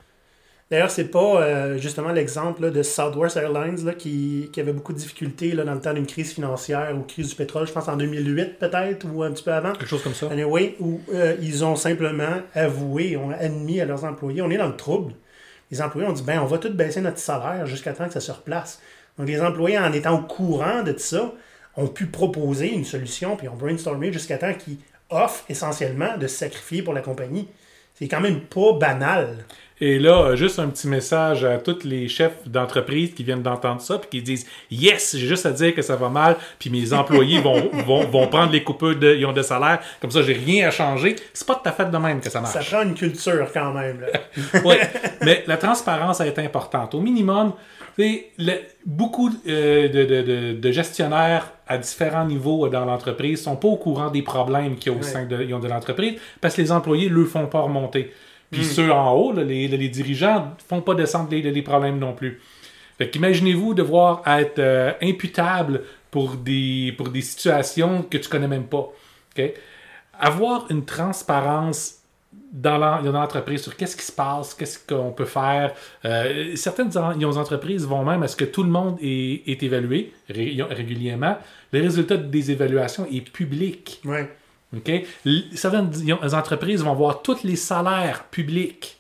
D'ailleurs, 0.70 0.92
c'est 0.92 1.08
pas 1.08 1.42
euh, 1.42 1.78
justement 1.78 2.12
l'exemple 2.12 2.72
de 2.72 2.84
Southwest 2.84 3.38
Airlines 3.38 3.86
là, 3.86 3.94
qui, 3.94 4.50
qui, 4.52 4.60
avait 4.60 4.74
beaucoup 4.74 4.92
de 4.92 4.98
difficultés 4.98 5.54
là, 5.54 5.64
dans 5.64 5.74
le 5.74 5.80
temps 5.80 5.94
d'une 5.94 6.06
crise 6.06 6.34
financière 6.34 6.94
ou 6.98 7.04
crise 7.04 7.30
du 7.30 7.36
pétrole, 7.36 7.66
je 7.66 7.72
pense 7.72 7.88
en 7.88 7.96
2008 7.96 8.60
peut-être, 8.60 9.08
ou 9.10 9.24
un 9.24 9.32
petit 9.32 9.44
peu 9.44 9.54
avant. 9.54 9.72
Quelque 9.72 9.88
chose 9.88 10.04
comme 10.04 10.14
ça. 10.14 10.28
Anyway, 10.30 10.76
où 10.82 11.00
euh, 11.14 11.38
ils 11.42 11.64
ont 11.64 11.78
simplement 11.78 12.42
avoué, 12.54 13.16
ont 13.16 13.32
admis 13.32 13.80
à 13.80 13.86
leurs 13.86 14.04
employés, 14.04 14.42
on 14.42 14.50
est 14.50 14.58
dans 14.58 14.68
le 14.68 14.76
trouble. 14.76 15.14
Les 15.72 15.82
employés 15.82 16.08
ont 16.08 16.14
dit, 16.14 16.24
ben 16.24 16.40
on 16.42 16.46
va 16.46 16.58
tout 16.58 16.74
baisser 16.74 17.00
notre 17.00 17.20
salaire 17.20 17.66
jusqu'à 17.66 17.94
temps 17.94 18.08
que 18.08 18.14
ça 18.14 18.20
se 18.20 18.32
replace. 18.32 18.82
Donc 19.18 19.28
les 19.28 19.42
employés, 19.42 19.80
en 19.80 19.94
étant 19.94 20.20
au 20.20 20.24
courant 20.24 20.84
de 20.84 20.94
ça, 20.98 21.34
ont 21.78 21.88
pu 21.88 22.08
proposer 22.08 22.74
une 22.74 22.86
solution, 22.86 23.38
puis 23.38 23.48
ont 23.48 23.56
brainstormé 23.56 24.12
jusqu'à 24.12 24.38
temps 24.38 24.54
qu'ils 24.54 24.78
offrent 25.10 25.46
essentiellement 25.48 26.18
de 26.18 26.28
sacrifier 26.28 26.82
pour 26.82 26.94
la 26.94 27.02
compagnie. 27.02 27.48
C'est 27.94 28.08
quand 28.08 28.20
même 28.20 28.42
pas 28.42 28.74
banal. 28.74 29.46
Et 29.80 30.00
là, 30.00 30.36
juste 30.36 30.58
un 30.58 30.68
petit 30.68 30.88
message 30.88 31.44
à 31.44 31.58
tous 31.58 31.84
les 31.84 32.08
chefs 32.08 32.48
d'entreprise 32.48 33.14
qui 33.14 33.24
viennent 33.24 33.44
d'entendre 33.44 33.80
ça 33.80 34.00
puis 34.00 34.10
qui 34.10 34.22
disent 34.24 34.48
Yes, 34.72 35.16
j'ai 35.16 35.28
juste 35.28 35.46
à 35.46 35.52
dire 35.52 35.76
que 35.76 35.84
ça 35.84 35.96
va 35.96 36.10
mal, 36.10 36.36
puis 36.58 36.70
mes 36.70 36.94
employés 36.94 37.40
vont, 37.40 37.70
vont, 38.12 38.28
prendre 38.28 38.52
les 38.52 38.64
coupures 38.64 38.96
de, 38.96 39.16
ils 39.16 39.26
ont 39.26 39.34
de 39.34 39.44
salaire, 39.44 39.80
comme 40.02 40.10
ça, 40.10 40.24
j'ai 40.24 40.34
rien 40.34 40.68
à 40.68 40.72
changer. 40.72 41.16
C'est 41.34 41.48
pas 41.48 41.56
de 41.56 41.62
ta 41.62 41.72
fête 41.72 41.92
de 41.92 41.98
même 41.98 42.20
que 42.22 42.30
ça 42.30 42.42
marche. 42.42 42.54
Ça 42.54 42.62
prend 42.62 42.84
une 42.84 42.96
culture 42.96 43.48
quand 43.54 43.72
même. 43.74 44.04
oui, 44.66 44.76
mais 45.22 45.44
la 45.46 45.58
transparence 45.58 46.22
est 46.22 46.40
importante. 46.40 46.96
Au 46.96 47.00
minimum, 47.00 47.54
beaucoup 48.86 49.30
euh, 49.48 49.90
de, 49.90 50.54
de, 50.60 50.72
gestionnaires 50.72 51.52
à 51.68 51.78
différents 51.78 52.26
niveaux 52.26 52.68
dans 52.70 52.86
l'entreprise 52.86 53.42
sont 53.44 53.56
pas 53.56 53.68
au 53.68 53.78
courant 53.78 54.10
des 54.10 54.22
problèmes 54.22 54.76
qu'il 54.76 54.92
y 54.92 54.96
a 54.96 54.98
au 54.98 55.04
sein 55.04 55.26
de, 55.26 55.38
de 55.38 55.68
l'entreprise 55.68 56.20
parce 56.40 56.56
que 56.56 56.62
les 56.62 56.72
employés 56.72 57.10
ne 57.10 57.16
le 57.16 57.26
font 57.26 57.48
pas 57.48 57.62
remonter. 57.62 58.14
Puis 58.52 58.62
hmm. 58.62 58.66
ceux 58.66 58.92
en 58.92 59.12
haut, 59.12 59.34
les, 59.34 59.68
les, 59.68 59.90
dirigeants, 59.90 60.56
font 60.68 60.82
pas 60.82 60.96
descendre 60.96 61.30
les, 61.32 61.42
les 61.42 61.62
problèmes 61.62 62.00
non 62.00 62.14
plus. 62.14 62.40
Fait 62.98 63.10
qu'imaginez-vous 63.10 63.74
devoir 63.74 64.24
être 64.26 64.60
euh, 64.60 64.94
imputable 65.02 65.84
pour 66.10 66.36
des, 66.36 66.94
pour 66.98 67.10
des 67.10 67.22
situations 67.22 68.04
que 68.04 68.18
tu 68.18 68.30
connais 68.30 68.48
même 68.48 68.66
pas. 68.66 68.88
Avoir 70.20 70.66
une 70.72 70.84
transparence 70.84 71.98
dans 72.52 72.78
l'entreprise 73.12 73.62
sur 73.62 73.76
qu'est-ce 73.76 73.96
qui 73.96 74.06
se 74.06 74.12
passe, 74.12 74.54
qu'est-ce 74.54 74.80
qu'on 74.80 75.12
peut 75.12 75.26
faire. 75.26 75.74
Euh, 76.06 76.56
certaines 76.56 76.98
entreprises 76.98 77.86
vont 77.86 78.04
même 78.04 78.24
à 78.24 78.28
ce 78.28 78.36
que 78.36 78.46
tout 78.46 78.64
le 78.64 78.70
monde 78.70 78.98
est, 79.02 79.48
est 79.48 79.62
évalué 79.62 80.14
régulièrement. 80.30 81.38
Le 81.72 81.82
résultat 81.82 82.18
des 82.18 82.52
évaluations 82.52 83.06
est 83.12 83.22
public. 83.22 84.02
Ouais. 84.06 84.30
OK? 84.76 84.92
Certaines 85.56 85.92
entreprises 86.34 86.84
vont 86.84 86.94
voir 86.94 87.22
tous 87.22 87.44
les 87.44 87.56
salaires 87.56 88.26
publics. 88.26 88.98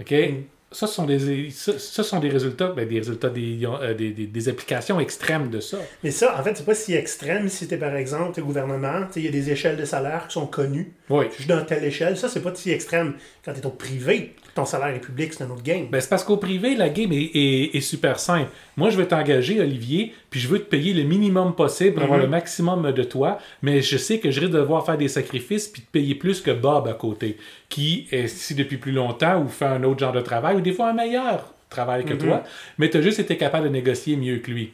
OK? 0.00 0.10
Mm. 0.10 0.42
Ça, 0.72 0.88
ce 0.88 0.94
sont 0.94 1.06
des, 1.06 1.50
ça, 1.50 2.02
sont 2.02 2.18
des 2.18 2.28
résultats, 2.28 2.68
ben, 2.68 2.86
des 2.88 2.98
résultats 2.98 3.28
euh, 3.28 3.94
des, 3.94 4.10
des, 4.10 4.26
des, 4.26 4.48
applications 4.48 4.98
extrêmes 4.98 5.48
de 5.48 5.60
ça. 5.60 5.78
Mais 6.02 6.10
ça, 6.10 6.38
en 6.38 6.42
fait, 6.42 6.56
c'est 6.56 6.66
pas 6.66 6.74
si 6.74 6.92
extrême 6.92 7.48
si 7.48 7.58
c'était, 7.58 7.76
par 7.76 7.94
exemple, 7.94 8.40
le 8.40 8.44
gouvernement, 8.44 9.06
il 9.14 9.22
y 9.22 9.28
a 9.28 9.30
des 9.30 9.50
échelles 9.50 9.76
de 9.76 9.84
salaire 9.84 10.26
qui 10.26 10.34
sont 10.34 10.46
connues. 10.46 10.92
Oui. 11.08 11.26
Juste 11.36 11.48
dans 11.48 11.64
telle 11.64 11.84
échelle, 11.84 12.18
ça, 12.18 12.28
c'est 12.28 12.42
pas 12.42 12.52
si 12.54 12.72
extrême. 12.72 13.14
Quand 13.44 13.52
tu 13.52 13.60
es 13.60 13.66
au 13.66 13.70
privé, 13.70 14.34
ton 14.56 14.64
salaire 14.64 14.88
est 14.88 15.00
public, 15.00 15.34
c'est 15.34 15.44
un 15.44 15.50
autre 15.50 15.62
game. 15.62 15.86
Ben, 15.90 16.00
c'est 16.00 16.08
parce 16.08 16.24
qu'au 16.24 16.38
privé, 16.38 16.74
la 16.74 16.88
game 16.88 17.10
est, 17.12 17.80
super 17.80 18.18
simple. 18.18 18.50
Moi, 18.76 18.90
je 18.90 18.96
vais 18.96 19.06
t'engager, 19.06 19.60
Olivier, 19.60 20.14
puis 20.30 20.40
je 20.40 20.48
veux 20.48 20.58
te 20.58 20.64
payer 20.64 20.94
le 20.94 21.02
minimum 21.02 21.54
possible 21.54 21.94
pour 21.94 22.04
avoir 22.04 22.18
mhm. 22.18 22.24
le 22.24 22.30
maximum 22.30 22.90
de 22.90 23.02
toi, 23.02 23.38
mais 23.62 23.82
je 23.82 23.98
sais 23.98 24.18
que 24.18 24.30
je 24.30 24.40
risque 24.40 24.52
de 24.52 24.58
devoir 24.58 24.84
faire 24.84 24.96
des 24.96 25.08
sacrifices 25.08 25.68
puis 25.68 25.82
te 25.82 25.90
payer 25.90 26.14
plus 26.14 26.40
que 26.40 26.50
Bob 26.50 26.88
à 26.88 26.94
côté, 26.94 27.36
qui 27.68 28.08
est 28.10 28.24
ici 28.24 28.54
depuis 28.54 28.78
plus 28.78 28.92
longtemps 28.92 29.42
ou 29.42 29.48
fait 29.48 29.66
un 29.66 29.82
autre 29.84 30.00
genre 30.00 30.12
de 30.12 30.22
travail, 30.22 30.56
ou 30.56 30.60
des 30.60 30.72
fois 30.72 30.88
un 30.88 30.94
meilleur 30.94 31.52
travail 31.68 32.04
que 32.04 32.14
mhm. 32.14 32.18
toi, 32.18 32.42
mais 32.78 32.88
tu 32.88 32.96
as 32.96 33.02
juste 33.02 33.20
été 33.20 33.36
capable 33.36 33.64
de 33.64 33.72
négocier 33.72 34.16
mieux 34.16 34.38
que 34.38 34.50
lui. 34.50 34.72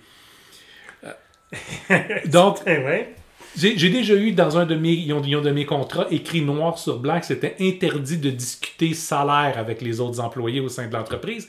Donc, 2.26 2.58
ouais. 2.66 3.14
J'ai 3.56 3.90
déjà 3.90 4.14
eu 4.14 4.32
dans 4.32 4.56
un 4.56 4.64
de 4.64 4.74
mes, 4.74 4.92
ils 4.92 5.12
ont, 5.12 5.20
de 5.20 5.50
mes 5.50 5.66
contrats 5.66 6.06
écrit 6.10 6.40
noir 6.40 6.78
sur 6.78 6.98
blanc 6.98 7.20
que 7.20 7.26
c'était 7.26 7.54
interdit 7.60 8.16
de 8.16 8.30
discuter 8.30 8.94
salaire 8.94 9.58
avec 9.58 9.82
les 9.82 10.00
autres 10.00 10.20
employés 10.20 10.60
au 10.60 10.68
sein 10.68 10.86
de 10.86 10.92
l'entreprise. 10.92 11.48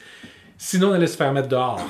Sinon, 0.57 0.89
on 0.89 0.93
allait 0.93 1.07
se 1.07 1.15
faire 1.15 1.31
mettre 1.31 1.47
dehors. 1.47 1.81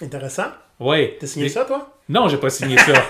Intéressant. 0.00 0.46
Oui. 0.78 1.14
T'as 1.18 1.26
signé 1.26 1.48
ça, 1.48 1.64
toi? 1.64 1.92
Non, 2.08 2.28
j'ai 2.28 2.36
pas 2.36 2.50
signé 2.50 2.76
ça. 2.78 2.92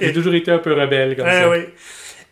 J'ai 0.00 0.12
toujours 0.12 0.34
été 0.34 0.50
un 0.50 0.58
peu 0.58 0.74
rebelle 0.74 1.16
comme 1.16 1.26
ça. 1.26 1.48
Oui. 1.48 1.58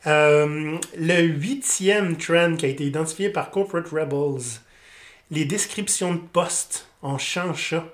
Euh, 0.06 0.76
le 0.98 1.22
huitième 1.22 2.16
trend 2.16 2.56
qui 2.56 2.66
a 2.66 2.68
été 2.68 2.84
identifié 2.84 3.30
par 3.30 3.50
Corporate 3.50 3.88
Rebels, 3.88 4.60
les 5.30 5.44
descriptions 5.44 6.14
de 6.14 6.20
postes, 6.20 6.88
on 7.02 7.18
change 7.18 7.70
ça 7.70 7.84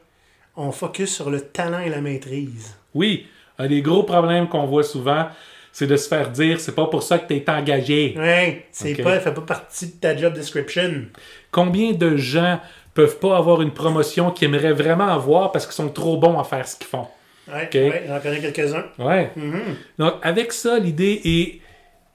on 0.56 0.72
focus 0.72 1.14
sur 1.14 1.30
le 1.30 1.40
talent 1.40 1.80
et 1.80 1.88
la 1.88 2.00
maîtrise. 2.00 2.76
Oui, 2.94 3.26
un 3.58 3.68
des 3.68 3.82
gros 3.82 4.02
problèmes 4.02 4.48
qu'on 4.48 4.66
voit 4.66 4.82
souvent, 4.82 5.28
c'est 5.72 5.86
de 5.86 5.96
se 5.96 6.08
faire 6.08 6.30
dire 6.30 6.60
c'est 6.60 6.74
pas 6.74 6.86
pour 6.86 7.02
ça 7.02 7.18
que 7.18 7.26
tu 7.26 7.36
es 7.36 7.50
engagé. 7.50 8.14
Oui, 8.18 8.62
c'est 8.70 8.94
pas, 9.02 9.18
fait 9.20 9.32
pas 9.32 9.40
partie 9.40 9.86
de 9.86 9.92
ta 9.92 10.16
job 10.16 10.34
description. 10.34 11.06
Combien 11.50 11.92
de 11.92 12.16
gens 12.16 12.60
peuvent 12.94 13.18
pas 13.18 13.38
avoir 13.38 13.62
une 13.62 13.72
promotion 13.72 14.30
qu'ils 14.30 14.48
aimeraient 14.48 14.74
vraiment 14.74 15.08
avoir 15.08 15.52
parce 15.52 15.64
qu'ils 15.64 15.74
sont 15.74 15.88
trop 15.88 16.18
bons 16.18 16.38
à 16.38 16.44
faire 16.44 16.68
ce 16.68 16.76
qu'ils 16.76 16.86
font? 16.86 17.06
Oui, 17.48 17.62
ouais, 17.74 18.04
j'en 18.06 18.20
connais 18.20 18.40
quelques-uns. 18.40 18.84
Oui. 18.98 19.22
Mm-hmm. 19.36 19.74
Donc, 19.98 20.14
avec 20.22 20.52
ça, 20.52 20.78
l'idée 20.78 21.20
est 21.24 21.60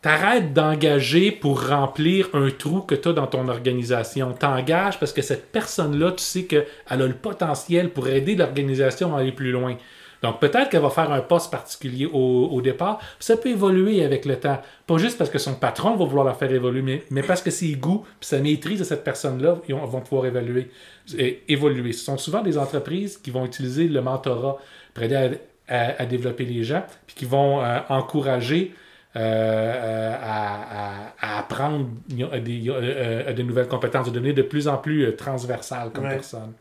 T'arrêtes 0.02 0.54
d'engager 0.54 1.32
pour 1.32 1.68
remplir 1.68 2.30
un 2.34 2.52
trou 2.52 2.82
que 2.82 2.94
tu 2.94 3.10
as 3.10 3.14
dans 3.14 3.26
ton 3.26 3.48
organisation. 3.48 4.32
T'engages 4.34 5.00
parce 5.00 5.12
que 5.12 5.24
cette 5.24 5.52
personne-là, 5.52 6.12
tu 6.12 6.24
sais 6.24 6.44
qu'elle 6.44 6.68
a 6.88 6.96
le 6.96 7.14
potentiel 7.14 7.90
pour 7.90 8.08
aider 8.08 8.36
l'organisation 8.36 9.16
à 9.16 9.22
aller 9.22 9.32
plus 9.32 9.52
loin. 9.52 9.76
Donc 10.22 10.40
peut-être 10.40 10.70
qu'elle 10.70 10.82
va 10.82 10.90
faire 10.90 11.12
un 11.12 11.22
poste 11.22 11.52
particulier 11.52 12.06
au, 12.06 12.62
départ. 12.62 13.00
Ça 13.20 13.38
peut 13.38 13.50
évoluer 13.50 14.04
avec 14.04 14.26
le 14.26 14.40
temps. 14.40 14.62
Pas 14.86 14.98
juste 14.98 15.18
parce 15.18 15.30
que 15.30 15.38
son 15.38 15.56
patron 15.56 15.96
va 15.96 16.06
vouloir 16.06 16.26
la 16.26 16.34
faire 16.34 16.52
évoluer, 16.52 17.04
mais, 17.10 17.24
parce 17.24 17.42
que 17.42 17.52
ses 17.52 17.74
goûts 17.74 18.06
et 18.22 18.26
sa 18.26 18.40
maîtrise 18.40 18.80
de 18.80 18.84
cette 18.84 19.04
personne-là 19.04 19.60
vont 19.70 20.02
pouvoir 20.02 20.26
évoluer. 20.26 20.70
Ce 21.06 21.92
sont 21.94 22.18
souvent 22.18 22.42
des 22.42 22.58
entreprises 22.58 23.18
qui 23.18 23.32
vont 23.32 23.46
utiliser 23.46 23.88
le 23.88 24.02
mentorat 24.02 24.58
pour 24.94 25.04
aider 25.04 25.38
à, 25.68 26.06
développer 26.06 26.46
les 26.46 26.64
gens, 26.64 26.84
puis 27.06 27.16
qui 27.16 27.26
vont 27.26 27.62
euh, 27.62 27.80
encourager 27.90 28.74
euh, 29.18 29.20
euh, 29.20 30.16
à, 30.22 31.40
apprendre 31.40 31.90
des, 32.08 32.24
de 32.64 33.42
nouvelles 33.42 33.68
compétences, 33.68 34.08
de 34.08 34.12
devenir 34.12 34.36
de 34.36 34.44
plus 34.44 34.68
en 34.68 34.78
plus 34.78 35.06
euh, 35.06 35.16
transversal 35.16 35.92
comme 35.92 36.08
personne. 36.08 36.54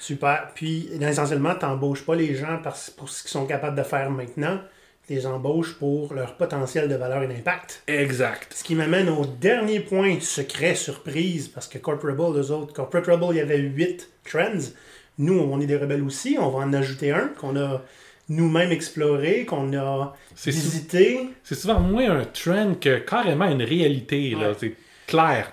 Super. 0.00 0.48
Puis, 0.54 0.90
essentiellement, 1.00 1.54
tu 1.54 1.66
n'embauches 1.66 2.04
pas 2.04 2.16
les 2.16 2.34
gens 2.34 2.60
pour 2.96 3.08
ce 3.08 3.22
qu'ils 3.22 3.30
sont 3.30 3.46
capables 3.46 3.76
de 3.76 3.82
faire 3.84 4.10
maintenant. 4.10 4.58
Tu 5.06 5.14
les 5.14 5.26
embauches 5.26 5.74
pour 5.74 6.12
leur 6.14 6.36
potentiel 6.36 6.88
de 6.88 6.94
valeur 6.96 7.22
et 7.22 7.28
d'impact. 7.28 7.84
Exact. 7.86 8.52
Ce 8.52 8.64
qui 8.64 8.74
m'amène 8.74 9.08
au 9.08 9.24
dernier 9.24 9.78
point, 9.78 10.18
secret, 10.20 10.74
surprise, 10.74 11.48
parce 11.48 11.68
que 11.68 11.78
Corporate 11.78 12.18
Rebel, 12.18 12.42
eux 12.42 12.50
autres, 12.50 12.72
Corporate 12.72 13.06
Rebel, 13.06 13.28
il 13.32 13.36
y 13.36 13.40
avait 13.40 13.58
huit 13.58 14.08
trends. 14.24 14.72
Nous, 15.18 15.38
on 15.38 15.60
est 15.60 15.66
des 15.66 15.76
rebelles 15.76 16.02
aussi. 16.02 16.36
On 16.40 16.48
va 16.48 16.64
en 16.64 16.72
ajouter 16.72 17.12
un 17.12 17.28
qu'on 17.28 17.56
a 17.56 17.82
nous-mêmes 18.30 18.72
exploré, 18.72 19.44
qu'on 19.44 19.72
a 19.76 20.14
sou- 20.34 20.50
visité. 20.50 21.28
C'est 21.44 21.54
souvent 21.56 21.80
moins 21.80 22.10
un 22.20 22.24
trend 22.24 22.74
que 22.80 22.98
carrément 22.98 23.46
une 23.50 23.62
réalité. 23.62 24.30
là. 24.30 24.52
C'est 24.58 24.74
clair. 25.06 25.52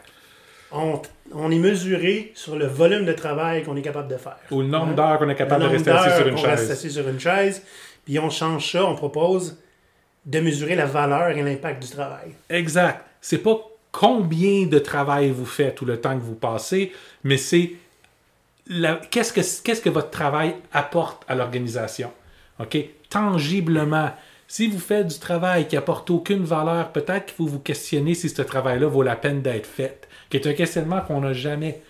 On, 0.72 1.02
on 1.34 1.50
est 1.52 1.60
mesuré 1.60 2.32
sur 2.36 2.56
le 2.56 2.68
volume 2.68 3.06
de 3.06 3.14
travail 3.14 3.64
qu'on 3.64 3.76
est 3.76 3.82
capable 3.82 4.08
de 4.10 4.18
faire. 4.18 4.38
Ou 4.52 4.62
le 4.62 4.68
nombre 4.68 4.92
Hein? 4.92 4.96
d'heures 4.96 5.18
qu'on 5.20 5.30
est 5.30 5.36
capable 5.36 5.64
Le 5.64 5.70
de 5.70 5.74
rester 5.76 5.92
assis 5.92 6.16
sur 6.18 6.28
une 6.28 6.36
reste 6.36 6.46
chaise. 6.62 6.72
assis 6.72 6.92
sur 6.92 7.08
une 7.10 7.20
chaise. 7.20 7.64
Puis 8.06 8.20
on 8.20 8.30
change 8.30 8.72
ça, 8.72 8.86
on 8.86 8.96
propose 8.96 9.58
de 10.26 10.40
mesurer 10.40 10.76
la 10.76 10.86
valeur 10.86 11.30
et 11.30 11.42
l'impact 11.42 11.82
du 11.84 11.90
travail. 11.90 12.32
Exact. 12.50 13.04
C'est 13.22 13.38
pas 13.40 13.58
combien 13.92 14.66
de 14.68 14.78
travail 14.80 15.30
vous 15.32 15.46
faites 15.46 15.82
ou 15.82 15.86
le 15.86 16.00
temps 16.00 16.16
que 16.18 16.24
vous 16.24 16.36
passez, 16.36 16.92
mais 17.24 17.38
c'est 17.38 17.72
la- 18.68 19.00
qu'est-ce 19.10 19.34
que 19.34 19.42
qu'est-ce 19.64 19.82
que 19.82 19.90
votre 19.90 20.10
travail 20.12 20.54
apporte 20.74 21.24
à 21.28 21.34
l'organisation? 21.36 22.12
OK? 22.60 22.78
Tangiblement. 23.10 24.12
Si 24.50 24.68
vous 24.68 24.80
faites 24.80 25.08
du 25.08 25.20
travail 25.20 25.68
qui 25.68 25.76
apporte 25.76 26.10
aucune 26.10 26.44
valeur, 26.44 26.90
peut-être 26.94 27.26
qu'il 27.26 27.36
faut 27.36 27.46
vous 27.48 27.60
questionner 27.60 28.14
si 28.14 28.30
ce 28.30 28.42
travail-là 28.42 28.88
vaut 28.88 29.04
la 29.04 29.16
peine 29.18 29.42
d'être 29.42 29.66
fait. 29.68 30.08
Qui 30.30 30.38
est 30.38 30.48
un 30.48 30.54
questionnement 30.54 31.02
qu'on 31.02 31.20
n'a 31.22 31.34
jamais. 31.34 31.82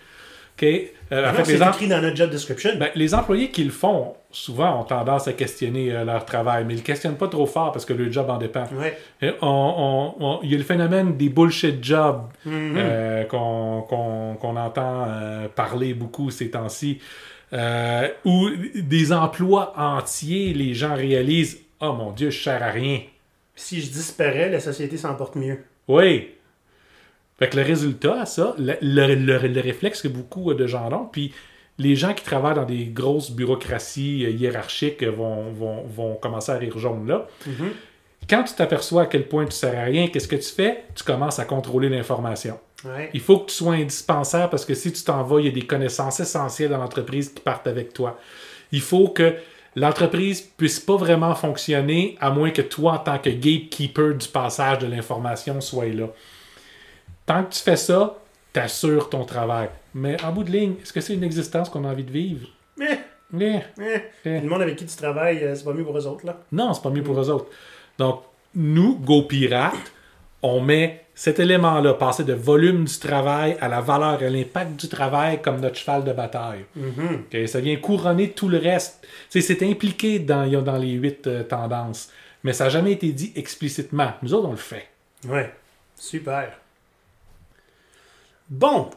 OK? 0.60 0.64
Euh, 1.12 1.32
c'est 1.44 1.54
écrit 1.54 1.86
dans 1.88 2.00
notre 2.02 2.16
job 2.16 2.30
description. 2.30 2.70
ben, 2.78 2.88
les 2.96 3.14
employés 3.14 3.50
qui 3.50 3.62
le 3.62 3.70
font, 3.70 4.14
souvent, 4.32 4.80
ont 4.80 4.84
tendance 4.84 5.28
à 5.28 5.32
questionner 5.32 5.92
euh, 5.92 6.04
leur 6.04 6.24
travail, 6.24 6.64
mais 6.66 6.72
ils 6.74 6.76
ne 6.78 6.80
le 6.82 6.86
questionnent 6.86 7.16
pas 7.16 7.28
trop 7.28 7.46
fort 7.46 7.70
parce 7.70 7.84
que 7.84 7.92
le 7.92 8.10
job 8.10 8.28
en 8.28 8.38
dépend. 8.38 8.64
Ouais. 8.74 8.98
Et 9.22 9.30
on- 9.40 9.46
on- 9.46 10.14
on- 10.18 10.40
Il 10.42 10.50
y 10.50 10.54
a 10.54 10.58
le 10.58 10.64
phénomène 10.64 11.16
des 11.16 11.28
bullshit 11.28 11.82
jobs 11.82 12.22
Mhm. 12.44 12.74
euh, 12.76 13.24
qu'on 13.24 14.56
entend 14.56 15.04
euh, 15.08 15.46
parler 15.48 15.94
beaucoup 15.94 16.30
ces 16.30 16.50
temps-ci, 16.50 16.98
euh, 17.52 18.08
où 18.24 18.48
des 18.74 19.12
emplois 19.12 19.72
entiers, 19.78 20.52
les 20.54 20.74
gens 20.74 20.94
réalisent 20.94 21.58
Oh 21.80 21.92
mon 21.92 22.12
Dieu, 22.12 22.30
je 22.30 22.42
sers 22.42 22.62
à 22.62 22.70
rien. 22.70 23.00
Si 23.54 23.80
je 23.80 23.90
disparais, 23.90 24.50
la 24.50 24.60
société 24.60 24.96
s'en 24.96 25.14
porte 25.14 25.36
mieux. 25.36 25.58
Oui. 25.86 26.28
Fait 27.38 27.48
que 27.48 27.56
le 27.56 27.62
résultat, 27.62 28.26
ça, 28.26 28.54
le, 28.58 28.74
le- 28.82 29.14
le- 29.14 29.38
le 29.48 29.60
réflexe 29.60 30.02
que 30.02 30.08
beaucoup 30.08 30.52
de 30.54 30.66
gens 30.66 30.90
ont, 30.92 31.06
puis 31.06 31.32
les 31.78 31.94
gens 31.94 32.12
qui 32.14 32.24
travaillent 32.24 32.56
dans 32.56 32.64
des 32.64 32.86
grosses 32.86 33.30
bureaucraties 33.30 34.24
euh, 34.26 34.30
hiérarchiques 34.30 35.04
vont, 35.04 35.52
vont, 35.52 35.84
vont 35.84 36.14
commencer 36.16 36.50
à 36.50 36.56
rire 36.58 36.76
jaune 36.78 37.06
là. 37.06 37.26
Mhm. 37.46 37.70
Quand 38.28 38.42
tu 38.42 38.54
t'aperçois 38.54 39.02
à 39.02 39.06
quel 39.06 39.26
point 39.28 39.46
tu 39.46 39.52
sers 39.52 39.78
à 39.78 39.84
rien, 39.84 40.08
qu'est-ce 40.08 40.28
que 40.28 40.36
tu 40.36 40.50
fais? 40.52 40.82
Tu 40.96 41.04
commences 41.04 41.38
à 41.38 41.44
contrôler 41.44 41.88
l'information. 41.88 42.58
Ouais. 42.84 43.10
Il 43.12 43.20
faut 43.20 43.40
que 43.40 43.46
tu 43.46 43.56
sois 43.56 43.74
indispensable 43.74 44.50
parce 44.50 44.64
que 44.64 44.74
si 44.74 44.92
tu 44.92 45.02
t'en 45.02 45.22
vas, 45.22 45.40
il 45.40 45.46
y 45.46 45.48
a 45.48 45.52
des 45.52 45.66
connaissances 45.66 46.20
essentielles 46.20 46.70
dans 46.70 46.78
l'entreprise 46.78 47.30
qui 47.30 47.40
partent 47.40 47.66
avec 47.66 47.92
toi. 47.92 48.18
Il 48.70 48.80
faut 48.80 49.08
que 49.08 49.34
l'entreprise 49.74 50.40
puisse 50.40 50.78
pas 50.78 50.96
vraiment 50.96 51.34
fonctionner 51.34 52.16
à 52.20 52.30
moins 52.30 52.50
que 52.50 52.62
toi, 52.62 52.92
en 52.92 52.98
tant 52.98 53.18
que 53.18 53.30
gatekeeper 53.30 54.14
du 54.14 54.28
passage 54.28 54.78
de 54.78 54.86
l'information, 54.86 55.60
sois 55.60 55.86
là. 55.86 56.06
Tant 57.26 57.44
que 57.44 57.52
tu 57.54 57.60
fais 57.60 57.76
ça, 57.76 58.16
tu 58.52 58.60
assures 58.60 59.10
ton 59.10 59.24
travail. 59.24 59.68
Mais 59.94 60.22
en 60.22 60.32
bout 60.32 60.44
de 60.44 60.50
ligne, 60.50 60.74
est-ce 60.82 60.92
que 60.92 61.00
c'est 61.00 61.14
une 61.14 61.24
existence 61.24 61.68
qu'on 61.68 61.84
a 61.84 61.88
envie 61.88 62.04
de 62.04 62.12
vivre? 62.12 62.48
Mais, 62.76 63.00
mais, 63.30 63.66
eh. 64.24 64.40
le 64.40 64.48
monde 64.48 64.62
avec 64.62 64.76
qui 64.76 64.86
tu 64.86 64.96
travailles, 64.96 65.42
euh, 65.44 65.54
c'est 65.54 65.64
pas 65.64 65.72
mieux 65.72 65.84
pour 65.84 65.98
eux 65.98 66.06
autres, 66.06 66.24
là. 66.24 66.38
Non, 66.52 66.72
c'est 66.72 66.82
pas 66.82 66.90
mieux 66.90 67.02
pour 67.02 67.20
eux 67.20 67.28
autres. 67.28 67.46
Donc, 67.98 68.22
nous, 68.54 68.96
Go 68.96 69.22
Pirate, 69.22 69.74
on 70.42 70.60
met 70.60 71.04
cet 71.14 71.40
élément-là, 71.40 71.94
passer 71.94 72.22
de 72.22 72.32
volume 72.32 72.84
du 72.84 72.98
travail 72.98 73.56
à 73.60 73.66
la 73.66 73.80
valeur 73.80 74.22
et 74.22 74.26
à 74.26 74.30
l'impact 74.30 74.78
du 74.78 74.88
travail 74.88 75.42
comme 75.42 75.60
notre 75.60 75.76
cheval 75.76 76.04
de 76.04 76.12
bataille. 76.12 76.64
Mhm. 76.76 77.46
Ça 77.48 77.60
vient 77.60 77.74
couronner 77.76 78.30
tout 78.30 78.48
le 78.48 78.58
reste. 78.58 79.04
C'est 79.28 79.62
impliqué 79.64 80.20
dans, 80.20 80.46
dans 80.62 80.76
les 80.76 80.92
huit 80.92 81.26
euh, 81.26 81.42
tendances, 81.42 82.10
mais 82.44 82.52
ça 82.52 82.64
n'a 82.64 82.70
jamais 82.70 82.92
été 82.92 83.10
dit 83.10 83.32
explicitement. 83.34 84.12
Nous 84.22 84.32
autres, 84.32 84.46
on 84.46 84.52
le 84.52 84.56
fait. 84.56 84.86
Ouais. 85.26 85.52
Super. 85.96 86.52
Bon. 88.48 88.90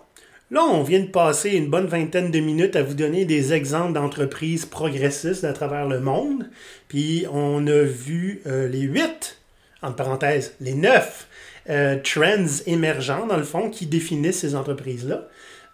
Là, 0.52 0.64
on 0.64 0.84
vient 0.84 1.00
de 1.00 1.08
passer 1.08 1.52
une 1.52 1.70
bonne 1.70 1.88
vingtaine 1.88 2.30
de 2.30 2.40
minutes 2.40 2.76
à 2.76 2.84
vous 2.84 2.94
donner 2.94 3.26
des 3.26 3.54
exemples 3.54 3.94
d'entreprises 3.94 4.66
progressistes 4.66 5.46
à 5.46 5.54
travers 5.54 5.88
le 5.88 6.02
monde. 6.02 6.50
Puis 6.90 7.26
on 7.32 7.66
a 7.68 7.82
vu 7.84 8.42
euh, 8.46 8.68
les 8.68 8.82
huit, 8.82 9.40
entre 9.82 9.96
parenthèses, 9.96 10.56
les 10.60 10.74
neuf 10.74 11.30
euh, 11.69 11.97
trends 12.04 12.63
émergents, 12.65 13.28
dans 13.28 13.38
le 13.38 13.43
fond, 13.43 13.69
qui 13.69 13.86
définissent 13.86 14.39
ces 14.39 14.56
entreprises-là. 14.56 15.28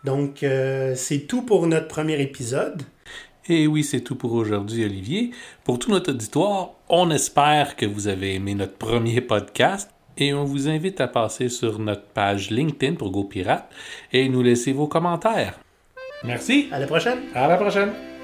Donc, 0.03 0.43
euh, 0.43 0.93
c'est 0.95 1.19
tout 1.19 1.41
pour 1.41 1.67
notre 1.67 1.87
premier 1.87 2.21
épisode. 2.21 2.83
Et 3.49 3.67
oui, 3.67 3.83
c'est 3.83 4.01
tout 4.01 4.15
pour 4.15 4.33
aujourd'hui, 4.33 4.83
Olivier. 4.83 5.31
Pour 5.63 5.79
tout 5.79 5.91
notre 5.91 6.11
auditoire, 6.11 6.71
on 6.89 7.09
espère 7.11 7.75
que 7.75 7.85
vous 7.85 8.07
avez 8.07 8.35
aimé 8.35 8.55
notre 8.55 8.75
premier 8.75 9.21
podcast 9.21 9.89
et 10.17 10.33
on 10.33 10.43
vous 10.43 10.67
invite 10.67 10.99
à 10.99 11.07
passer 11.07 11.47
sur 11.47 11.79
notre 11.79 12.03
page 12.03 12.49
LinkedIn 12.49 12.95
pour 12.95 13.11
GoPirate 13.11 13.69
et 14.11 14.27
nous 14.27 14.41
laisser 14.41 14.73
vos 14.73 14.87
commentaires. 14.87 15.59
Merci. 16.23 16.67
À 16.71 16.79
la 16.79 16.87
prochaine! 16.87 17.19
À 17.33 17.47
la 17.47 17.57
prochaine. 17.57 18.16